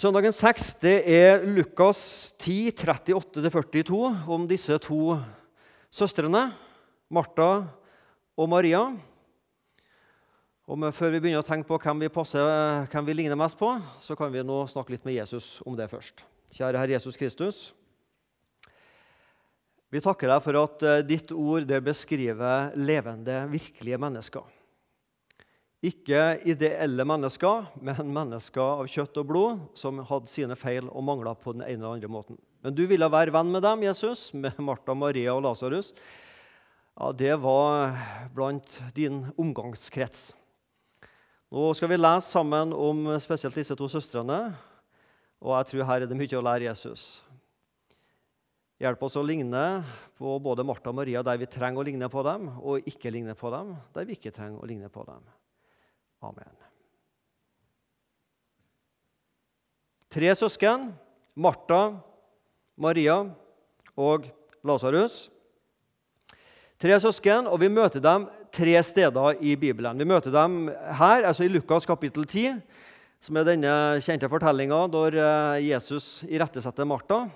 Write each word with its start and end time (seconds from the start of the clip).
Søndagens 0.00 0.38
tekst 0.40 0.78
det 0.80 1.02
er 1.12 1.42
Lukas 1.44 2.32
10, 2.40 2.70
38-42, 2.72 3.98
om 4.32 4.46
disse 4.48 4.78
to 4.80 5.18
søstrene, 5.92 6.46
Martha 7.12 7.48
og 8.32 8.48
Maria. 8.48 8.80
Og 10.64 10.86
Før 10.96 11.12
vi 11.12 11.20
begynner 11.20 11.42
å 11.42 11.44
tenke 11.44 11.68
på 11.68 11.76
hvem 11.82 12.06
vi, 12.06 12.08
passer, 12.14 12.48
hvem 12.94 13.10
vi 13.10 13.18
ligner 13.18 13.36
mest 13.36 13.58
på, 13.60 13.74
så 14.00 14.16
kan 14.16 14.32
vi 14.32 14.40
nå 14.40 14.62
snakke 14.72 14.94
litt 14.94 15.04
med 15.04 15.18
Jesus 15.18 15.58
om 15.68 15.76
det 15.76 15.90
først. 15.92 16.24
Kjære 16.56 16.80
Herre 16.80 16.96
Jesus 16.96 17.20
Kristus. 17.20 17.58
Vi 19.92 20.00
takker 20.00 20.32
deg 20.32 20.40
for 20.46 20.62
at 20.62 20.86
eh, 20.86 21.02
ditt 21.04 21.36
ord 21.36 21.68
beskriver 21.84 22.72
levende, 22.88 23.42
virkelige 23.52 24.00
mennesker. 24.00 24.48
Ikke 25.80 26.36
ideelle 26.44 27.06
mennesker, 27.08 27.70
men 27.80 28.10
mennesker 28.12 28.82
av 28.82 28.88
kjøtt 28.92 29.16
og 29.22 29.28
blod 29.30 29.60
som 29.78 30.02
hadde 30.04 30.28
sine 30.28 30.56
feil 30.58 30.90
og 30.90 31.06
mangler 31.08 31.38
på 31.40 31.54
den 31.56 31.64
ene 31.64 31.80
eller 31.80 31.94
andre 31.96 32.10
måten. 32.12 32.40
Men 32.60 32.76
du 32.76 32.82
ville 32.84 33.08
være 33.08 33.32
venn 33.32 33.48
med 33.48 33.64
dem, 33.64 33.86
Jesus, 33.86 34.26
med 34.36 34.58
Martha, 34.60 34.92
Maria 34.92 35.32
og 35.32 35.46
Lasarus. 35.46 35.94
Ja, 37.00 37.08
det 37.16 37.32
var 37.40 37.96
blant 38.36 38.76
din 38.92 39.22
omgangskrets. 39.40 40.34
Nå 41.50 41.72
skal 41.74 41.88
vi 41.90 41.96
lese 41.96 42.28
sammen 42.28 42.76
om 42.76 43.08
spesielt 43.22 43.56
disse 43.56 43.74
to 43.74 43.88
søstrene. 43.88 44.52
Og 45.40 45.56
jeg 45.56 45.70
tror 45.70 45.88
her 45.88 46.04
er 46.04 46.10
det 46.10 46.20
mye 46.20 46.36
å 46.36 46.44
lære 46.44 46.68
Jesus. 46.68 47.22
Hjelp 48.80 49.00
oss 49.08 49.16
å 49.16 49.24
ligne 49.24 49.80
på 50.20 50.36
både 50.44 50.64
Martha 50.64 50.92
og 50.92 51.00
Maria 51.00 51.24
der 51.24 51.40
vi 51.40 51.48
trenger 51.48 51.80
å 51.80 51.88
ligne 51.88 52.12
på 52.12 52.20
dem, 52.28 52.52
og 52.60 52.84
ikke 52.88 53.12
ligne 53.12 53.32
på 53.36 53.48
dem 53.52 53.74
der 53.96 54.08
vi 54.08 54.20
ikke 54.20 54.36
trenger 54.36 54.60
å 54.60 54.68
ligne 54.68 54.92
på 54.92 55.08
dem. 55.08 55.24
Amen. 56.20 56.50
Tre 60.10 60.32
søsken 60.36 60.90
Martha, 61.38 61.94
Maria 62.76 63.22
og 63.96 64.26
Lasarus. 64.66 65.28
Tre 66.80 66.96
søsken, 67.00 67.46
og 67.48 67.60
vi 67.62 67.70
møter 67.72 68.02
dem 68.04 68.26
tre 68.52 68.74
steder 68.84 69.40
i 69.40 69.54
Bibelen. 69.56 70.00
Vi 70.00 70.08
møter 70.08 70.32
dem 70.34 70.66
her, 70.68 71.26
altså 71.28 71.44
i 71.44 71.52
Lukas 71.52 71.86
kapittel 71.88 72.26
10, 72.26 72.58
som 73.20 73.36
er 73.36 73.46
denne 73.48 73.72
kjente 74.04 74.28
fortellinga 74.32 74.86
når 74.90 75.16
eh, 75.20 75.66
Jesus 75.70 76.22
irettesetter 76.28 76.88
Martha. 76.88 77.26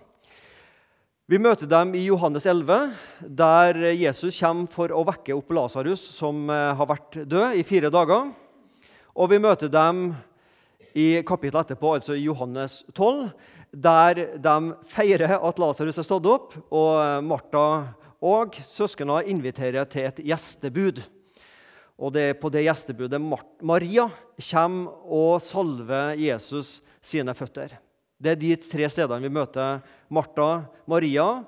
Vi 1.28 1.40
møter 1.40 1.68
dem 1.68 1.94
i 1.96 2.05
Johannes 2.05 2.44
11, 2.44 2.90
der 3.24 3.78
Jesus 3.96 4.36
kommer 4.40 4.68
for 4.68 4.92
å 4.92 5.05
vekke 5.08 5.36
opp 5.36 5.52
Lasarus, 5.56 6.02
som 6.18 6.48
eh, 6.52 6.72
har 6.77 6.90
vært 6.90 7.22
død 7.24 7.60
i 7.60 7.64
fire 7.64 7.92
dager. 7.92 8.32
Og 9.14 9.30
vi 9.30 9.38
møter 9.38 9.70
dem 9.70 10.08
i 10.94 11.22
kapittelet 11.26 11.68
etterpå, 11.70 11.96
altså 11.96 12.16
i 12.18 12.24
Johannes 12.26 12.80
12, 12.94 13.28
der 13.70 14.20
de 14.42 14.56
feirer 14.90 15.36
at 15.38 15.60
Lasarus 15.62 15.98
er 15.98 16.06
stått 16.06 16.26
opp, 16.30 16.54
og 16.74 17.22
Martha 17.26 17.66
og 18.24 18.58
søsknene 18.66 19.22
inviterer 19.30 19.86
til 19.90 20.08
et 20.08 20.22
gjestebud. 20.30 21.02
Og 21.98 22.14
det 22.14 22.24
er 22.30 22.38
på 22.38 22.50
det 22.50 22.64
gjestebudet 22.66 23.20
Maria 23.62 24.08
kommer 24.50 24.94
og 25.06 25.42
salver 25.42 26.18
Jesus 26.18 26.80
sine 27.04 27.34
føtter. 27.38 27.76
Det 28.18 28.34
er 28.34 28.40
de 28.40 28.54
tre 28.58 28.88
stedene 28.90 29.22
vi 29.22 29.30
møter 29.30 29.82
Martha, 30.10 30.64
Maria 30.90 31.44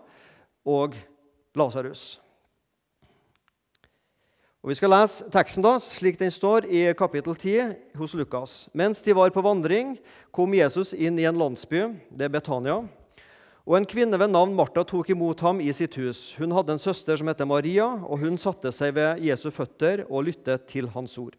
og 0.66 0.94
Lasarus. 1.56 2.18
Og 4.66 4.72
Vi 4.72 4.80
skal 4.80 4.90
lese 4.90 5.28
teksten 5.30 5.62
da, 5.62 5.76
slik 5.78 6.16
den 6.18 6.32
står 6.34 6.64
i 6.66 6.80
kapittel 6.98 7.36
10 7.38 8.00
hos 8.00 8.16
Lukas. 8.18 8.54
Mens 8.74 8.98
de 8.98 9.14
var 9.14 9.30
på 9.30 9.44
vandring, 9.46 9.92
kom 10.34 10.56
Jesus 10.58 10.90
inn 10.90 11.20
i 11.22 11.26
en 11.30 11.38
landsby, 11.38 11.84
det 12.10 12.26
er 12.26 12.32
Betania. 12.34 12.80
Og 13.62 13.76
En 13.78 13.86
kvinne 13.86 14.18
ved 14.18 14.32
navn 14.34 14.56
Martha 14.58 14.82
tok 14.82 15.12
imot 15.14 15.44
ham 15.46 15.60
i 15.62 15.70
sitt 15.70 15.94
hus. 16.02 16.34
Hun 16.34 16.50
hadde 16.50 16.74
en 16.74 16.82
søster 16.82 17.14
som 17.14 17.30
het 17.30 17.46
Maria, 17.46 17.86
og 17.86 18.18
hun 18.18 18.34
satte 18.34 18.74
seg 18.74 18.96
ved 18.98 19.22
Jesu 19.22 19.52
føtter 19.54 20.02
og 20.10 20.26
lyttet 20.26 20.66
til 20.66 20.90
hans 20.90 21.14
ord. 21.14 21.38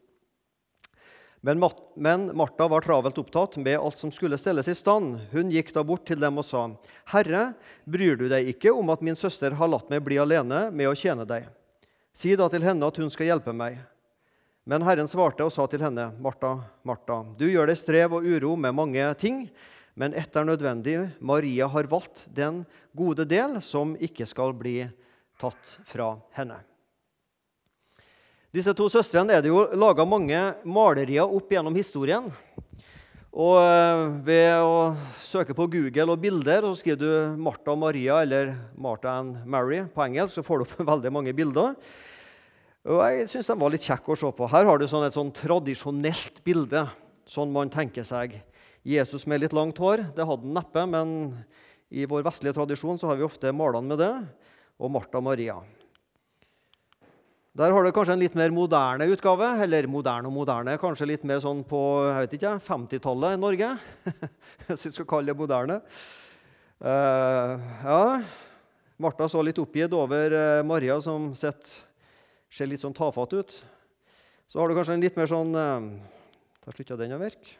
Men, 1.43 1.59
men 1.99 2.31
Martha 2.31 2.71
var 2.71 2.79
travelt 2.79 3.19
opptatt 3.19 3.59
med 3.59 3.75
alt 3.75 3.99
som 3.99 4.07
skulle 4.07 4.39
stelles 4.39 4.71
i 4.71 4.79
stand. 4.79 5.19
Hun 5.35 5.51
gikk 5.51 5.75
da 5.75 5.83
bort 5.83 6.07
til 6.07 6.23
dem 6.23 6.39
og 6.39 6.47
sa, 6.47 6.69
'Herre, 7.11 7.55
bryr 7.83 8.15
du 8.15 8.29
deg 8.29 8.55
ikke 8.55 8.71
om 8.71 8.89
at 8.89 9.03
min 9.03 9.19
søster 9.19 9.51
har 9.51 9.67
latt 9.67 9.89
meg 9.89 9.99
bli 9.99 10.15
alene 10.15 10.71
med 10.71 10.87
å 10.87 10.95
tjene 10.95 11.27
deg?' 11.27 11.51
Si 12.17 12.31
da 12.33 12.47
til 12.49 12.63
henne 12.65 12.87
at 12.87 12.97
hun 12.97 13.11
skal 13.13 13.27
hjelpe 13.29 13.53
meg. 13.53 13.77
Men 14.65 14.81
Herren 14.81 15.09
svarte 15.09 15.45
og 15.45 15.51
sa 15.53 15.67
til 15.69 15.83
henne, 15.85 16.09
Martha, 16.17 16.55
Martha, 16.81 17.19
du 17.37 17.45
gjør 17.45 17.69
deg 17.69 17.77
strev 17.77 18.15
og 18.17 18.25
uro 18.25 18.55
med 18.57 18.73
mange 18.73 19.03
ting, 19.21 19.43
men 19.93 20.15
ett 20.17 20.33
er 20.33 20.47
nødvendig. 20.47 20.95
Maria 21.21 21.67
har 21.69 21.89
valgt 21.91 22.25
den 22.33 22.63
gode 22.97 23.27
del 23.29 23.59
som 23.61 23.93
ikke 24.01 24.25
skal 24.25 24.55
bli 24.57 24.79
tatt 25.37 25.77
fra 25.85 26.15
henne. 26.33 26.57
Disse 28.49 28.73
to 28.73 28.89
søstrene 28.89 29.37
er 29.37 29.45
det 29.45 29.53
jo 29.53 29.67
laga 29.77 30.07
mange 30.07 30.41
malerier 30.65 31.29
opp 31.29 31.53
gjennom 31.53 31.77
historien. 31.77 32.31
Og 33.37 33.61
eh, 33.61 34.03
Ved 34.25 34.65
å 34.65 34.81
søke 35.21 35.53
på 35.53 35.69
Google 35.69 36.09
og 36.15 36.25
bilder 36.25 36.65
så 36.65 36.73
skriver 36.81 36.97
du 36.97 37.39
Martha 37.45 37.75
og 37.75 37.81
Maria 37.85 38.23
eller 38.25 38.55
Martha 38.73 39.19
and 39.21 39.45
Mary 39.45 39.83
på 39.93 40.01
engelsk, 40.07 40.39
så 40.39 40.45
får 40.49 40.63
du 40.63 40.65
opp 40.65 40.85
veldig 40.95 41.13
mange 41.13 41.37
bilder. 41.37 41.77
Og 42.87 43.01
jeg 43.03 43.25
syns 43.27 43.49
de 43.49 43.55
var 43.59 43.71
litt 43.73 43.83
kjekke 43.83 44.13
å 44.13 44.15
se 44.15 44.29
på. 44.31 44.47
Her 44.47 44.67
har 44.69 44.79
du 44.79 44.85
sånn 44.87 45.03
et 45.03 45.15
sånn 45.15 45.33
tradisjonelt 45.35 46.39
bilde, 46.47 46.85
sånn 47.27 47.51
man 47.51 47.71
tenker 47.71 48.05
seg. 48.07 48.37
Jesus 48.87 49.25
med 49.27 49.41
litt 49.43 49.55
langt 49.55 49.79
hår. 49.83 50.05
Det 50.15 50.23
hadde 50.23 50.47
han 50.47 50.53
neppe, 50.55 50.85
men 50.87 51.09
i 51.91 52.05
vår 52.07 52.23
vestlige 52.23 52.55
tradisjon 52.55 52.99
så 52.99 53.09
har 53.09 53.19
vi 53.19 53.25
ofte 53.27 53.51
malene 53.51 53.91
med 53.91 53.99
det. 53.99 54.13
Og 54.79 54.93
Martha 54.93 55.19
Maria. 55.19 55.57
Der 57.57 57.73
har 57.75 57.83
du 57.83 57.89
kanskje 57.91 58.15
en 58.15 58.21
litt 58.21 58.37
mer 58.39 58.53
moderne 58.55 59.09
utgave. 59.11 59.49
Eller 59.65 59.89
moderne 59.91 60.31
og 60.31 60.37
moderne, 60.37 60.77
kanskje 60.79 61.09
litt 61.09 61.25
mer 61.27 61.41
sånn 61.43 61.65
på 61.67 61.81
50-tallet 62.23 63.35
i 63.35 63.41
Norge. 63.41 63.73
Hvis 64.69 64.87
vi 64.87 64.93
skal 64.95 65.09
kalle 65.11 65.33
det 65.33 65.35
moderne. 65.41 65.81
Uh, 66.79 67.57
ja, 67.83 67.99
Martha 69.01 69.27
så 69.27 69.43
litt 69.43 69.59
oppgitt 69.59 69.91
over 69.97 70.37
uh, 70.37 70.63
Maria 70.63 71.01
som 71.03 71.33
sitter 71.35 71.83
ser 72.53 72.69
litt 72.69 72.83
sånn 72.83 72.95
tafatt 72.95 73.35
ut. 73.37 73.55
Så 74.47 74.61
har 74.61 74.69
du 74.69 74.77
kanskje 74.77 74.95
en 74.95 75.03
litt 75.03 75.17
mer 75.19 75.27
sånn 75.29 75.51
eh, 75.59 75.87
Der 76.63 76.75
slutta 76.75 76.97
den 76.99 77.15
å 77.15 77.19
virke. 77.19 77.57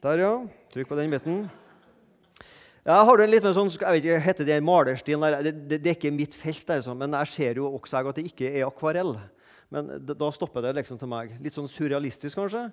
Der, 0.00 0.22
ja. 0.22 0.34
Trykk 0.72 0.88
på 0.88 0.96
den 0.96 1.12
biten. 1.12 1.42
Ja, 2.86 3.02
har 3.04 3.18
du 3.18 3.22
en 3.26 3.32
litt 3.32 3.44
mer 3.44 3.52
sånn, 3.52 3.68
jeg 3.68 3.84
vet 3.84 4.06
ikke, 4.06 4.20
Heter 4.24 4.46
det 4.48 4.56
malerstil? 4.64 5.20
Det, 5.20 5.52
det, 5.68 5.76
det, 5.76 5.90
er 5.90 5.98
ikke 5.98 6.12
mitt 6.16 6.36
felt, 6.36 6.64
altså, 6.72 6.94
men 6.96 7.12
jeg 7.18 7.32
ser 7.34 7.60
jo 7.60 7.68
også 7.76 8.00
at 8.00 8.16
det 8.16 8.24
ikke 8.30 8.48
er 8.48 8.64
akvarell. 8.64 9.12
Men 9.70 9.90
da 10.08 10.30
stopper 10.32 10.64
det 10.64 10.78
liksom 10.80 10.98
til 10.98 11.10
meg. 11.12 11.34
Litt 11.44 11.54
sånn 11.54 11.68
surrealistisk, 11.70 12.40
kanskje. 12.40 12.70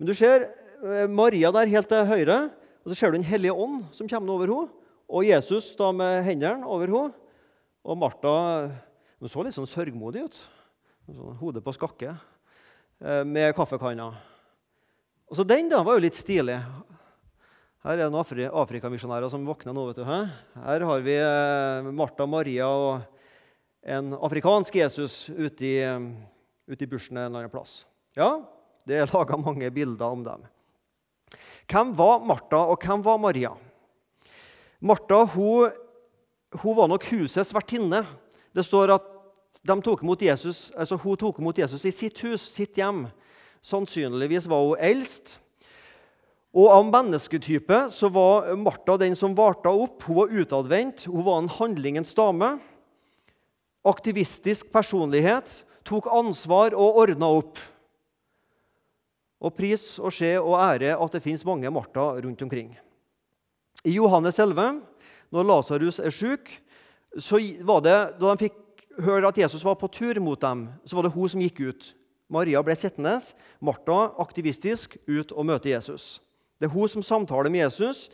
Men 0.00 0.08
du 0.08 0.14
ser 0.16 0.48
eh, 0.48 1.04
Maria 1.06 1.52
der 1.54 1.70
helt 1.70 1.90
til 1.92 2.08
høyre, 2.08 2.38
og 2.82 2.90
så 2.90 2.96
ser 2.96 3.12
du 3.12 3.20
Den 3.20 3.28
hellige 3.28 3.52
ånd 3.52 3.84
som 3.96 4.08
kommer 4.08 4.34
over 4.34 4.50
henne. 4.50 4.72
Og 5.04 5.28
Jesus 5.28 5.74
da 5.76 5.92
med 5.92 6.24
hendene 6.24 6.64
over 6.64 6.88
henne. 6.88 7.23
Og 7.84 7.98
Martha 8.00 8.34
hun 9.20 9.30
så 9.30 9.44
litt 9.44 9.56
sånn 9.56 9.68
sørgmodig 9.68 10.24
ut. 10.24 10.38
Sånn, 11.04 11.36
hodet 11.40 11.60
på 11.64 11.74
skakke 11.76 12.14
eh, 12.14 13.22
med 13.28 13.52
kaffekanna. 13.56 14.10
Og 15.28 15.36
så 15.36 15.44
Den 15.44 15.68
da 15.68 15.82
var 15.84 15.98
jo 15.98 16.04
litt 16.04 16.16
stilig. 16.16 16.56
Her 17.84 17.98
er 17.98 18.06
det 18.06 18.08
noen 18.12 18.56
afrikamisjonærer 18.64 19.28
som 19.32 19.44
våkner 19.44 19.76
nå. 19.76 19.84
vet 19.90 20.00
du. 20.00 20.04
Her 20.08 20.86
har 20.88 21.04
vi 21.04 21.18
eh, 21.20 21.90
Martha, 21.92 22.24
Maria 22.24 22.70
og 22.72 23.04
en 23.84 24.14
afrikansk 24.16 24.80
Jesus 24.80 25.28
ute 25.28 25.68
i, 25.68 25.76
ute 26.64 26.84
i 26.84 26.88
bushen 26.88 27.18
en 27.18 27.26
eller 27.26 27.44
annen 27.44 27.52
plass. 27.52 27.82
Ja, 28.16 28.38
det 28.88 28.96
er 28.96 29.12
laga 29.12 29.36
mange 29.36 29.68
bilder 29.72 30.16
om 30.16 30.24
dem. 30.24 30.48
Hvem 31.68 31.92
var 31.96 32.24
Martha, 32.24 32.64
og 32.64 32.80
hvem 32.80 33.04
var 33.04 33.20
Maria? 33.20 33.52
Martha 34.80 35.24
hun 35.36 35.83
hun 36.62 36.76
var 36.76 36.90
nok 36.90 37.04
husets 37.10 37.54
vertinne. 37.54 38.04
Det 38.54 38.64
står 38.64 38.94
at 38.94 39.10
tok 39.64 40.02
Jesus, 40.20 40.72
altså 40.76 40.96
hun 40.96 41.16
tok 41.16 41.38
imot 41.38 41.58
Jesus 41.58 41.84
i 41.84 41.92
sitt 41.92 42.20
hus, 42.20 42.40
sitt 42.40 42.76
hjem. 42.76 43.06
Sannsynligvis 43.62 44.46
var 44.46 44.60
hun 44.62 44.78
eldst. 44.78 45.38
Og 46.54 46.70
Av 46.70 46.84
mennesketype 46.86 47.88
så 47.90 48.08
var 48.14 48.52
Martha 48.54 48.96
den 48.96 49.16
som 49.16 49.34
varta 49.34 49.70
opp. 49.70 50.04
Hun 50.06 50.16
var 50.20 50.34
utadvendt, 50.34 51.06
hun 51.10 51.24
var 51.26 51.40
en 51.42 51.50
handlingens 51.50 52.14
dame. 52.14 52.58
Aktivistisk 53.84 54.70
personlighet. 54.72 55.64
Tok 55.84 56.06
ansvar 56.06 56.76
og 56.78 57.00
ordna 57.02 57.32
opp. 57.40 57.58
Og 59.44 59.52
pris 59.58 59.98
og 59.98 60.14
skje 60.14 60.36
og 60.38 60.54
ære 60.62 60.94
at 60.94 61.16
det 61.16 61.24
fins 61.24 61.42
mange 61.44 61.68
Martha 61.74 62.14
rundt 62.22 62.42
omkring. 62.46 62.70
I 63.84 63.98
Johannes 63.98 64.38
11 64.38 64.80
når 65.34 65.48
Lasarus 65.48 65.98
er 65.98 66.14
syk, 66.14 66.52
så 67.18 67.40
var 67.66 67.82
det, 67.84 67.98
da 68.20 68.30
de 68.30 68.46
fikk 68.46 68.86
høre 69.02 69.28
at 69.28 69.38
Jesus 69.38 69.64
var 69.66 69.76
på 69.78 69.90
tur 69.90 70.18
mot 70.22 70.40
dem, 70.40 70.68
så 70.86 70.96
var 70.96 71.06
det 71.06 71.14
hun 71.14 71.30
som 71.30 71.42
gikk 71.42 71.60
ut 71.66 71.92
Maria 72.32 72.62
ble 72.64 72.74
sittende, 72.78 73.18
Martha 73.62 74.14
aktivistisk 74.22 74.96
ut 75.06 75.34
og 75.34 75.46
møte 75.46 75.68
Jesus. 75.70 76.22
Det 76.58 76.66
er 76.66 76.72
hun 76.72 76.88
som 76.88 77.04
samtaler 77.04 77.52
med 77.52 77.66
Jesus, 77.66 78.08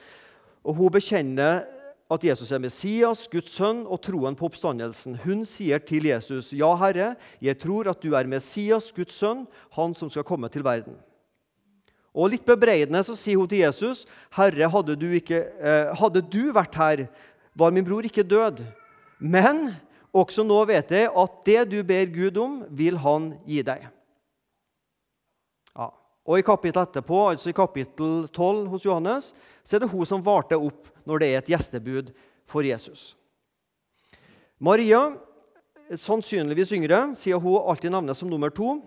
og 0.67 0.77
hun 0.81 0.93
bekjenner 0.93 1.63
at 2.11 2.25
Jesus 2.27 2.51
er 2.51 2.59
Messias, 2.59 3.29
Guds 3.31 3.53
sønn, 3.55 3.85
og 3.87 4.01
troen 4.03 4.35
på 4.37 4.49
oppstandelsen. 4.49 5.15
Hun 5.23 5.45
sier 5.47 5.79
til 5.79 6.09
Jesus, 6.11 6.53
'Ja, 6.53 6.75
Herre, 6.75 7.15
jeg 7.41 7.59
tror 7.59 7.89
at 7.89 8.03
du 8.03 8.15
er 8.15 8.27
Messias, 8.27 8.91
Guds 8.93 9.15
sønn, 9.15 9.47
han 9.73 9.95
som 9.95 10.11
skal 10.11 10.25
komme 10.25 10.49
til 10.49 10.65
verden.' 10.65 10.99
Og 12.15 12.33
Litt 12.33 12.47
bebreidende 12.47 13.03
så 13.07 13.15
sier 13.15 13.39
hun 13.39 13.49
til 13.49 13.63
Jesus, 13.63 14.07
'Herre, 14.35 14.69
hadde 14.69 14.97
du, 14.99 15.07
ikke, 15.15 15.47
eh, 15.61 15.95
hadde 15.95 16.21
du 16.21 16.53
vært 16.53 16.75
her, 16.75 17.07
var 17.55 17.71
min 17.71 17.85
bror 17.85 18.03
ikke 18.03 18.27
død.' 18.27 18.65
Men 19.21 19.77
også 20.13 20.43
nå 20.43 20.59
vet 20.67 20.91
jeg 20.91 21.11
at 21.13 21.33
det 21.47 21.71
du 21.71 21.83
ber 21.85 22.07
Gud 22.11 22.37
om, 22.41 22.65
vil 22.71 22.97
han 22.99 23.35
gi 23.47 23.63
deg. 23.63 23.87
Ja. 25.77 25.91
Og 26.27 26.39
I 26.39 26.47
kapittel 26.47 26.83
etterpå, 26.83 27.29
altså 27.31 27.51
i 27.51 27.57
kapittel 27.57 28.27
12 28.29 28.67
hos 28.73 28.85
Johannes, 28.85 29.35
så 29.63 29.77
er 29.77 29.85
det 29.85 29.91
hun 29.93 30.07
som 30.09 30.25
varte 30.25 30.59
opp 30.59 30.89
når 31.07 31.21
det 31.21 31.29
er 31.29 31.39
et 31.39 31.53
gjestebud 31.53 32.11
for 32.49 32.67
Jesus. 32.67 33.15
Maria, 34.59 35.15
sannsynligvis 35.95 36.73
yngre, 36.77 37.15
siden 37.15 37.41
hun 37.41 37.63
alltid 37.63 37.95
nevnes 37.95 38.19
som 38.19 38.31
nummer 38.31 38.51
to. 38.51 38.81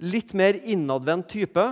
Litt 0.00 0.34
mer 0.34 0.58
innadvendt 0.64 1.30
type. 1.30 1.64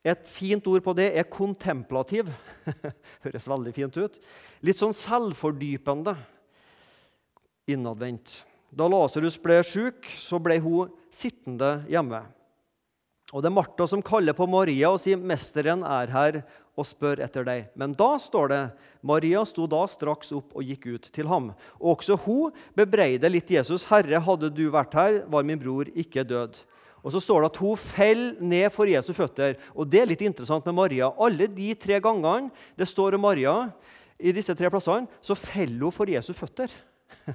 Et 0.00 0.28
fint 0.32 0.64
ord 0.70 0.80
på 0.84 0.94
det 0.96 1.10
er 1.12 1.28
kontemplativ. 1.28 2.30
Høres 3.24 3.48
veldig 3.50 3.72
fint 3.76 3.98
ut. 4.00 4.16
Litt 4.64 4.80
sånn 4.80 4.96
selvfordypende. 4.96 6.14
Innadvendt. 7.70 8.40
Da 8.70 8.86
Lasarus 8.88 9.36
ble 9.42 9.58
syk, 9.66 10.06
så 10.16 10.40
ble 10.40 10.56
hun 10.62 10.92
sittende 11.12 11.80
hjemme. 11.90 12.22
Og 13.30 13.44
Det 13.44 13.50
er 13.50 13.54
Martha 13.54 13.86
som 13.86 14.02
kaller 14.02 14.34
på 14.34 14.48
Maria 14.50 14.90
og 14.90 14.98
sier, 14.98 15.18
'Mesteren 15.18 15.84
er 15.86 16.10
her 16.10 16.42
og 16.76 16.86
spør 16.86 17.20
etter 17.22 17.44
deg.' 17.44 17.68
Men 17.76 17.92
da 17.92 18.16
står 18.18 18.48
det 18.48 18.72
Maria 19.02 19.44
sto 19.44 19.68
da 19.70 19.84
straks 19.86 20.32
opp 20.32 20.56
og 20.56 20.64
gikk 20.64 20.86
ut 20.96 21.10
til 21.12 21.28
ham. 21.28 21.52
Og 21.78 21.98
også 21.98 22.18
hun 22.24 22.50
bebreider 22.74 23.30
litt 23.30 23.50
Jesus. 23.50 23.84
'Herre, 23.84 24.18
hadde 24.18 24.50
du 24.50 24.70
vært 24.70 24.94
her, 24.94 25.24
var 25.28 25.44
min 25.44 25.58
bror 25.58 25.86
ikke 25.94 26.24
død.' 26.24 26.64
Og 27.00 27.14
så 27.14 27.20
står 27.22 27.42
det 27.42 27.50
at 27.52 27.60
hun 27.62 27.80
faller 27.80 28.42
ned 28.44 28.68
for 28.74 28.90
Jesu 28.90 29.12
føtter. 29.16 29.56
Og 29.72 29.88
Det 29.88 30.02
er 30.02 30.10
litt 30.10 30.24
interessant 30.26 30.66
med 30.68 30.76
Maria. 30.76 31.08
Alle 31.16 31.48
de 31.48 31.72
tre 31.74 32.00
gangene 32.00 32.50
det 32.76 32.88
står 32.88 33.16
om 33.16 33.24
Maria, 33.24 33.70
i 34.20 34.34
disse 34.36 34.52
tre 34.52 34.68
plassene, 34.68 35.08
så 35.24 35.36
faller 35.38 35.86
hun 35.86 35.94
for 35.94 36.10
Jesu 36.10 36.34
føtter. 36.36 36.72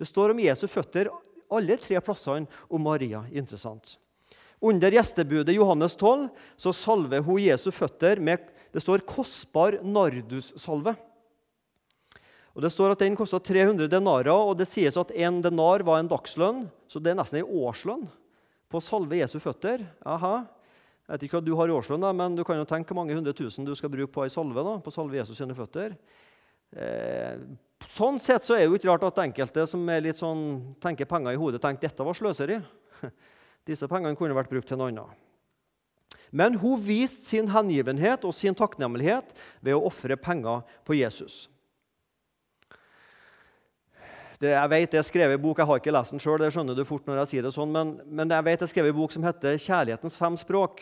Det 0.00 0.08
står 0.08 0.34
om 0.34 0.40
Jesu 0.40 0.66
føtter 0.68 1.08
alle 1.50 1.76
tre 1.80 2.00
plassene 2.04 2.48
om 2.68 2.82
Maria. 2.84 3.22
Interessant. 3.32 3.96
Under 4.60 4.92
gjestebudet 4.92 5.56
Johannes 5.56 5.96
12 5.96 6.28
så 6.60 6.72
salver 6.76 7.24
hun 7.24 7.40
Jesu 7.40 7.70
føtter 7.72 8.20
med 8.20 8.44
det 8.70 8.82
står 8.84 9.06
kostbar 9.08 9.78
nardussalve. 9.80 10.94
Og 12.52 12.62
Det 12.62 12.70
står 12.72 12.92
at 12.92 13.00
Den 13.00 13.16
kosta 13.16 13.38
300 13.38 13.88
denarer, 13.88 14.34
og 14.34 14.58
det 14.58 14.68
sies 14.68 14.96
at 15.00 15.10
en 15.14 15.40
denar 15.40 15.84
var 15.86 16.00
en 16.00 16.10
dagslønn. 16.10 16.66
Så 16.90 17.00
det 17.00 17.12
er 17.12 17.20
nesten 17.22 17.40
en 17.40 17.52
årslønn 17.64 18.04
på 18.70 18.78
å 18.78 18.84
salve 18.84 19.18
Jesu 19.18 19.38
føtter. 19.42 19.82
Aha. 20.06 20.44
Jeg 21.10 21.12
vet 21.16 21.24
ikke 21.26 21.40
hva 21.40 21.46
du 21.46 21.54
har 21.58 21.70
i 21.70 21.74
årslønn, 21.74 22.06
men 22.14 22.36
du 22.38 22.44
kan 22.46 22.60
jo 22.60 22.68
tenke 22.68 22.92
hvor 22.92 23.00
mange 23.00 23.16
hundre 23.16 23.34
tusen 23.34 23.66
du 23.66 23.72
skal 23.74 23.90
bruke 23.90 24.12
på 24.14 24.22
ei 24.22 24.30
salve. 24.30 24.62
da, 24.62 24.76
på 24.78 24.92
å 24.92 24.94
salve 24.94 25.18
Jesus 25.18 25.40
sine 25.40 25.56
føtter. 25.58 25.96
Eh, 26.70 27.40
sånn 27.90 28.20
sett 28.22 28.46
så 28.46 28.54
er 28.54 28.62
det 28.62 28.68
jo 28.68 28.78
ikke 28.78 28.92
rart 28.92 29.08
at 29.08 29.18
enkelte 29.24 29.64
som 29.66 29.82
er 29.90 30.04
litt 30.04 30.20
sånn, 30.20 30.76
tenker 30.82 31.10
penger 31.10 31.34
i 31.34 31.40
hodet, 31.40 31.62
tenker 31.64 31.88
dette 31.88 32.06
var 32.06 32.14
sløseri. 32.14 32.60
Disse 33.68 33.90
pengene 33.90 34.18
kunne 34.18 34.38
vært 34.38 34.52
brukt 34.52 34.70
til 34.70 34.78
noe 34.78 34.92
annet. 34.92 35.26
Men 36.30 36.54
hun 36.62 36.78
viste 36.78 37.26
sin 37.26 37.50
hengivenhet 37.50 38.22
og 38.22 38.36
sin 38.38 38.54
takknemlighet 38.54 39.34
ved 39.58 39.74
å 39.74 39.82
ofre 39.90 40.14
penger 40.14 40.62
på 40.86 40.94
Jesus. 40.94 41.48
Det, 44.40 44.54
jeg 44.54 44.70
vet 44.72 44.92
det 44.94 44.98
er 45.02 45.04
skrevet 45.04 45.36
i 45.36 45.42
bok, 45.42 45.58
jeg 45.60 45.68
har 45.68 45.80
ikke 45.82 45.92
lest 45.92 46.14
den 46.14 46.22
sjøl, 46.22 46.38
det 46.40 46.48
skjønner 46.54 46.76
du 46.76 46.80
fort 46.88 47.04
når 47.04 47.18
jeg 47.22 47.30
sier 47.34 47.44
det 47.44 47.52
sånn, 47.52 47.74
men, 47.74 47.90
men 48.08 48.30
jeg 48.32 48.46
vet 48.46 48.62
det 48.62 48.64
er 48.64 48.72
skrevet 48.72 48.94
en 48.94 48.96
bok 48.96 49.12
som 49.12 49.26
heter 49.26 49.58
'Kjærlighetens 49.60 50.16
fem 50.16 50.38
språk'. 50.40 50.80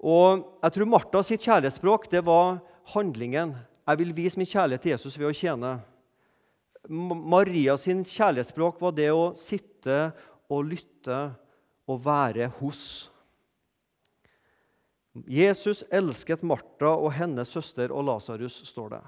Og 0.00 0.48
Jeg 0.62 0.72
tror 0.72 0.88
Martha 0.88 1.22
sitt 1.22 1.44
kjærlighetsspråk 1.44 2.08
det 2.10 2.24
var 2.26 2.62
handlingen. 2.94 3.54
Jeg 3.86 3.98
vil 3.98 4.16
vise 4.16 4.38
min 4.40 4.48
kjærlighet 4.48 4.82
til 4.82 4.94
Jesus 4.94 5.18
ved 5.18 5.28
å 5.28 5.36
tjene. 5.36 5.76
Maria 6.88 7.76
sin 7.76 8.02
kjærlighetsspråk 8.02 8.80
var 8.80 8.96
det 8.96 9.10
å 9.12 9.30
sitte 9.38 10.10
og 10.50 10.72
lytte 10.72 11.20
og 11.86 12.00
være 12.02 12.48
hos. 12.58 13.10
Jesus 15.28 15.84
elsket 15.92 16.42
Martha 16.42 16.96
og 16.96 17.12
hennes 17.12 17.52
søster 17.52 17.92
og 17.92 18.06
Lasarus, 18.08 18.62
står 18.66 18.96
det. 18.96 19.02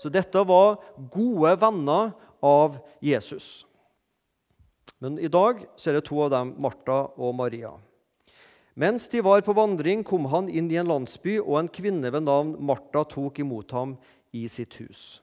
Så 0.00 0.08
dette 0.08 0.46
var 0.46 0.78
gode 1.12 1.52
venner 1.60 2.14
av 2.42 2.78
Jesus. 3.00 3.66
Men 5.00 5.18
i 5.18 5.30
dag 5.32 5.62
så 5.76 5.90
er 5.90 5.98
det 5.98 6.06
to 6.08 6.18
av 6.24 6.32
dem, 6.34 6.52
Martha 6.60 7.06
og 7.16 7.34
Maria. 7.38 7.72
Mens 8.80 9.08
de 9.12 9.22
var 9.24 9.42
på 9.44 9.54
vandring, 9.56 10.04
kom 10.06 10.28
han 10.32 10.48
inn 10.48 10.70
i 10.70 10.78
en 10.80 10.88
landsby, 10.88 11.38
og 11.40 11.56
en 11.58 11.72
kvinne 11.72 12.12
ved 12.12 12.24
navn 12.24 12.54
Martha 12.64 13.02
tok 13.08 13.40
imot 13.42 13.72
ham 13.76 13.96
i 14.36 14.46
sitt 14.48 14.76
hus. 14.80 15.20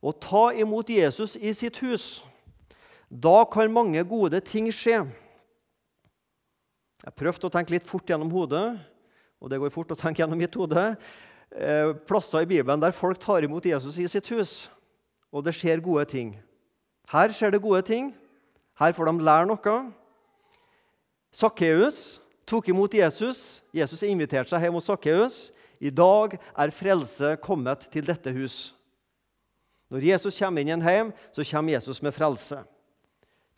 Å 0.00 0.12
ta 0.14 0.48
imot 0.54 0.90
Jesus 0.92 1.36
i 1.36 1.52
sitt 1.56 1.80
hus, 1.82 2.20
da 3.08 3.42
kan 3.48 3.72
mange 3.72 4.02
gode 4.08 4.40
ting 4.44 4.68
skje. 4.74 5.00
Jeg 7.04 7.16
prøvde 7.16 7.48
å 7.48 7.52
tenke 7.52 7.72
litt 7.72 7.86
fort 7.88 8.08
gjennom 8.10 8.30
hodet, 8.34 8.66
og 9.38 9.50
det 9.50 9.60
går 9.62 9.72
fort 9.72 9.94
å 9.94 9.98
tenke 9.98 10.22
gjennom 10.22 10.40
mitt 10.40 10.56
hode. 10.58 10.90
Eh, 11.48 11.92
plasser 12.08 12.44
i 12.44 12.50
Bibelen 12.50 12.82
der 12.82 12.96
folk 12.96 13.20
tar 13.22 13.46
imot 13.46 13.64
Jesus 13.64 13.96
i 14.02 14.08
sitt 14.10 14.28
hus, 14.34 14.66
og 15.32 15.44
det 15.44 15.54
skjer 15.56 15.82
gode 15.84 16.04
ting. 16.08 16.32
Her 17.12 17.32
skjer 17.32 17.52
det 17.54 17.62
gode 17.64 17.82
ting. 17.88 18.12
Her 18.78 18.94
får 18.96 19.10
de 19.10 19.24
lære 19.24 19.48
noe. 19.50 19.76
Sakkeus 21.34 22.20
tok 22.48 22.70
imot 22.72 22.94
Jesus. 22.94 23.60
Jesus 23.74 24.04
inviterte 24.06 24.52
seg 24.52 24.64
hjem 24.64 24.78
hos 24.78 24.88
Sakkeus. 24.88 25.38
I 25.78 25.92
dag 25.94 26.38
er 26.38 26.74
frelse 26.74 27.36
kommet 27.42 27.86
til 27.92 28.06
dette 28.08 28.32
hus. 28.34 28.72
Når 29.88 30.04
Jesus 30.04 30.36
kommer 30.36 30.60
inn 30.60 30.72
i 30.72 30.76
en 30.76 30.84
hjem, 30.84 31.12
så 31.32 31.44
kommer 31.48 31.76
Jesus 31.76 32.02
med 32.04 32.12
frelse. 32.16 32.60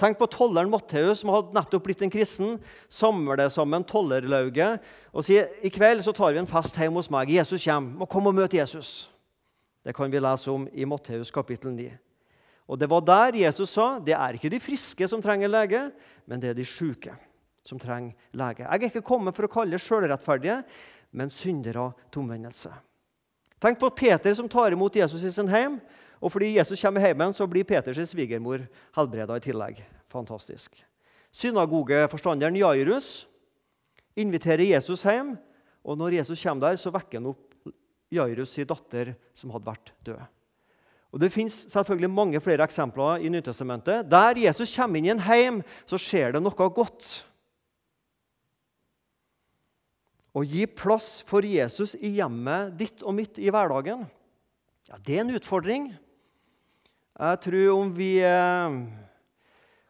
Tenk 0.01 0.17
på 0.17 0.31
tolleren 0.33 0.71
Matteus, 0.73 1.21
som 1.21 1.33
hadde 1.35 1.53
nettopp 1.53 1.85
blitt 1.85 2.03
en 2.07 2.13
kristen. 2.13 2.55
Samler 2.89 3.43
sammen 3.53 3.85
tollerlauget 3.85 4.81
og 5.13 5.27
sier 5.27 5.51
i 5.61 5.73
kveld 5.73 6.01
så 6.07 6.15
tar 6.17 6.33
vi 6.33 6.41
en 6.41 6.49
fest 6.49 6.79
hjemme 6.79 7.03
hos 7.03 7.11
meg. 7.13 7.33
Jesus 7.35 7.67
kommer. 7.67 8.01
Må 8.01 8.09
komme 8.09 8.33
og 8.33 8.39
møte 8.39 8.57
Jesus. 8.57 9.11
Det 9.85 9.95
kan 9.97 10.11
vi 10.13 10.21
lese 10.21 10.51
om 10.53 10.69
i 10.73 10.85
Matteus 10.85 11.31
kapittel 11.31 11.73
9. 11.73 11.89
Og 12.71 12.79
Det 12.79 12.91
var 12.91 13.01
der 13.01 13.39
Jesus 13.41 13.71
sa 13.71 13.99
det 13.99 14.15
er 14.15 14.37
ikke 14.37 14.51
de 14.53 14.61
friske 14.61 15.09
som 15.09 15.23
trenger 15.23 15.49
lege, 15.49 15.91
men 16.27 16.41
det 16.41 16.51
er 16.51 16.55
de 16.55 16.65
syke 16.65 17.15
som 17.67 17.79
trenger 17.79 18.15
lege. 18.33 18.63
Jeg 18.63 18.83
er 18.83 18.91
ikke 18.91 19.03
kommet 19.07 19.35
for 19.35 19.49
å 19.49 19.53
kalle 19.53 19.79
sjølrettferdige, 19.79 20.63
men 21.13 21.31
syndere 21.31 21.91
til 22.13 22.23
omvendelse. 22.23 22.71
Tenk 23.61 23.81
på 23.81 23.91
Peter 23.91 24.35
som 24.35 24.49
tar 24.49 24.73
imot 24.73 24.97
Jesus 24.97 25.25
i 25.27 25.33
sin 25.35 25.51
heim 25.51 25.81
og 26.21 26.33
fordi 26.33 26.53
Jesus 26.59 26.81
kommer 26.83 27.01
hjem, 27.01 27.33
så 27.33 27.49
blir 27.49 27.65
Peters 27.65 28.13
svigermor 28.13 28.67
helbreda 28.97 29.37
i 29.37 29.45
tillegg. 29.45 29.81
Fantastisk. 30.13 30.77
Synagogeforstanderen 31.33 32.59
Jairus 32.61 33.27
inviterer 34.19 34.69
Jesus 34.69 35.05
hjem. 35.07 35.37
Og 35.81 35.97
når 35.97 36.19
Jesus 36.21 36.43
kommer 36.43 36.69
der, 36.69 36.77
så 36.77 36.93
vekker 36.93 37.19
han 37.19 37.31
opp 37.33 37.50
Jairus' 38.11 38.57
sin 38.59 38.69
datter, 38.69 39.15
som 39.35 39.53
hadde 39.55 39.71
vært 39.71 39.93
død. 40.07 40.21
Og 41.11 41.19
Det 41.19 41.33
fins 41.33 41.67
mange 42.09 42.41
flere 42.41 42.63
eksempler 42.63 43.25
i 43.25 43.29
Nytestamentet. 43.29 44.09
Der 44.09 44.39
Jesus 44.39 44.77
kommer 44.77 44.99
inn 44.99 45.07
i 45.07 45.11
en 45.11 45.27
heim, 45.27 45.63
så 45.87 45.99
skjer 45.99 46.33
det 46.33 46.43
noe 46.43 46.71
godt. 46.71 47.25
Å 50.31 50.45
gi 50.47 50.67
plass 50.67 51.25
for 51.27 51.43
Jesus 51.43 51.97
i 51.99 52.15
hjemmet 52.21 52.77
ditt 52.79 53.03
og 53.03 53.15
mitt 53.15 53.39
i 53.39 53.51
hverdagen, 53.51 54.07
ja, 54.89 54.97
det 54.99 55.17
er 55.17 55.25
en 55.25 55.35
utfordring. 55.35 55.91
Jeg 57.21 57.41
tror 57.45 57.73
om 57.75 57.91
vi 57.95 58.23
eh, 58.25 58.77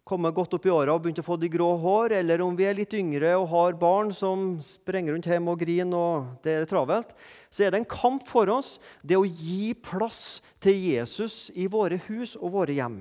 kommer 0.04 0.33
godt 0.35 0.57
opp 0.57 0.66
i 0.66 0.73
åra 0.73 0.95
og 0.95 1.04
begynner 1.04 1.23
å 1.23 1.26
få 1.26 1.37
de 1.38 1.50
grå 1.52 1.69
hår, 1.83 2.16
eller 2.19 2.42
om 2.42 2.57
vi 2.59 2.66
er 2.66 2.76
litt 2.78 2.95
yngre 2.97 3.35
og 3.38 3.49
har 3.52 3.78
barn 3.78 4.11
som 4.16 4.57
sprenger 4.64 5.14
rundt 5.14 5.28
hjemme 5.30 5.52
og 5.52 5.61
griner, 5.61 5.95
og 5.95 6.42
det 6.45 6.57
er 6.57 6.69
travelt, 6.71 7.14
så 7.52 7.66
er 7.66 7.73
det 7.73 7.83
en 7.83 7.90
kamp 7.90 8.26
for 8.26 8.50
oss 8.50 8.78
det 9.07 9.19
å 9.19 9.26
gi 9.26 9.73
plass 9.78 10.40
til 10.62 10.75
Jesus 10.75 11.49
i 11.54 11.69
våre 11.71 12.00
hus 12.09 12.35
og 12.40 12.57
våre 12.57 12.75
hjem. 12.75 13.00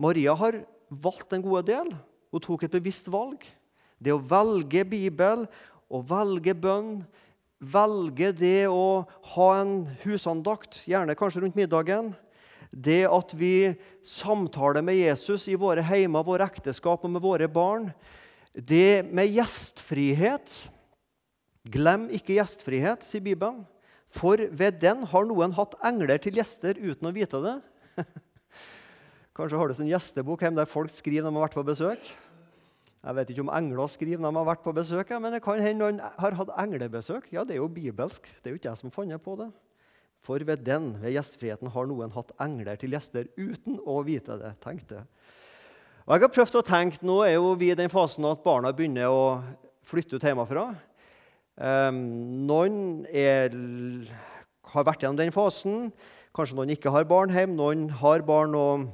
Maria 0.00 0.34
har 0.40 0.62
valgt 0.88 1.34
en 1.36 1.44
god 1.44 1.68
del. 1.68 1.90
Hun 2.32 2.42
tok 2.42 2.64
et 2.64 2.74
bevisst 2.74 3.10
valg. 3.12 3.44
Det 4.00 4.14
å 4.14 4.22
velge 4.22 4.86
Bibel 4.88 5.44
og 5.90 6.06
velge 6.08 6.54
bønn, 6.56 7.02
velge 7.60 8.30
det 8.32 8.64
å 8.72 9.04
ha 9.34 9.48
en 9.60 9.74
husandakt, 10.06 10.82
gjerne 10.88 11.16
kanskje 11.18 11.44
rundt 11.44 11.58
middagen, 11.58 12.14
Det 12.70 13.02
at 13.10 13.34
vi 13.34 13.74
samtaler 14.06 14.84
med 14.86 14.98
Jesus 15.00 15.48
i 15.50 15.58
våre 15.58 15.82
heimer, 15.82 16.26
våre 16.26 16.46
ekteskap 16.46 17.02
og 17.04 17.10
med 17.10 17.22
våre 17.24 17.48
barn. 17.50 17.90
Det 18.54 19.02
med 19.10 19.30
gjestfrihet. 19.34 20.54
Glem 21.70 22.08
ikke 22.14 22.38
gjestfrihet, 22.38 23.04
sier 23.04 23.24
Bibelen. 23.24 23.64
For 24.10 24.38
ved 24.38 24.80
den 24.82 25.04
har 25.06 25.26
noen 25.26 25.54
hatt 25.54 25.76
engler 25.86 26.18
til 26.22 26.38
gjester 26.40 26.78
uten 26.78 27.10
å 27.10 27.14
vite 27.14 27.42
det. 27.44 27.56
Kanskje 29.36 29.60
har 29.60 29.70
du 29.70 29.78
en 29.78 29.90
gjestebok 29.92 30.42
hjemme 30.42 30.58
der 30.58 30.70
folk 30.70 30.90
skriver 30.94 31.26
når 31.26 31.30
de 31.30 31.38
har 31.38 31.46
vært 31.46 31.58
på 31.58 31.66
besøk. 31.68 32.10
Jeg 33.00 33.16
vet 33.16 33.30
ikke 33.32 33.44
om 33.46 33.52
engler 33.56 33.88
skriver 33.88 34.20
når 34.20 34.34
de 34.34 34.40
har 34.42 34.48
vært 34.50 34.64
på 34.64 34.74
besøk, 34.76 35.12
men 35.22 35.32
det 35.32 35.42
kan 35.44 35.62
hende 35.62 35.80
noen 35.80 36.00
har 36.20 36.36
hatt 36.36 36.50
englebesøk. 36.60 37.30
Ja, 37.32 37.44
Det 37.44 37.56
er 37.56 37.62
jo 37.62 37.68
bibelsk. 37.70 38.26
Det 38.42 38.50
er 38.50 38.54
jo 38.54 38.60
ikke 38.60 38.70
jeg 38.72 38.82
som 38.82 38.92
funnet 38.92 39.22
på 39.24 39.38
det. 39.40 39.48
For 40.26 40.42
ved 40.44 40.64
den, 40.66 40.92
ved 41.00 41.14
gjestfriheten, 41.14 41.70
har 41.72 41.88
noen 41.88 42.12
hatt 42.12 42.34
engler 42.42 42.76
til 42.80 42.92
gjester 42.92 43.28
uten 43.38 43.78
å 43.88 44.00
vite 44.04 44.36
det. 44.40 44.52
Tenk 44.64 44.84
det. 44.90 45.00
Og 46.04 46.14
jeg 46.16 46.24
har 46.26 46.32
prøvd 46.34 46.58
å 46.60 46.66
tenke, 46.66 47.00
Nå 47.06 47.20
er 47.24 47.36
jo 47.38 47.54
vi 47.58 47.70
i 47.72 47.78
den 47.78 47.92
fasen 47.92 48.26
at 48.28 48.44
barna 48.44 48.72
begynner 48.76 49.08
å 49.08 49.24
flytte 49.86 50.18
ut 50.18 50.26
hjemmefra. 50.26 50.70
Um, 51.60 52.00
noen 52.48 53.06
er, 53.06 53.54
har 54.72 54.86
vært 54.88 55.04
gjennom 55.04 55.20
den 55.20 55.32
fasen. 55.34 55.90
Kanskje 56.36 56.56
noen 56.58 56.72
ikke 56.74 56.92
har 56.94 57.08
barn 57.08 57.32
hjemme. 57.34 57.56
Noen 57.58 57.88
har 58.00 58.24
barn 58.26 58.54
og 58.58 58.88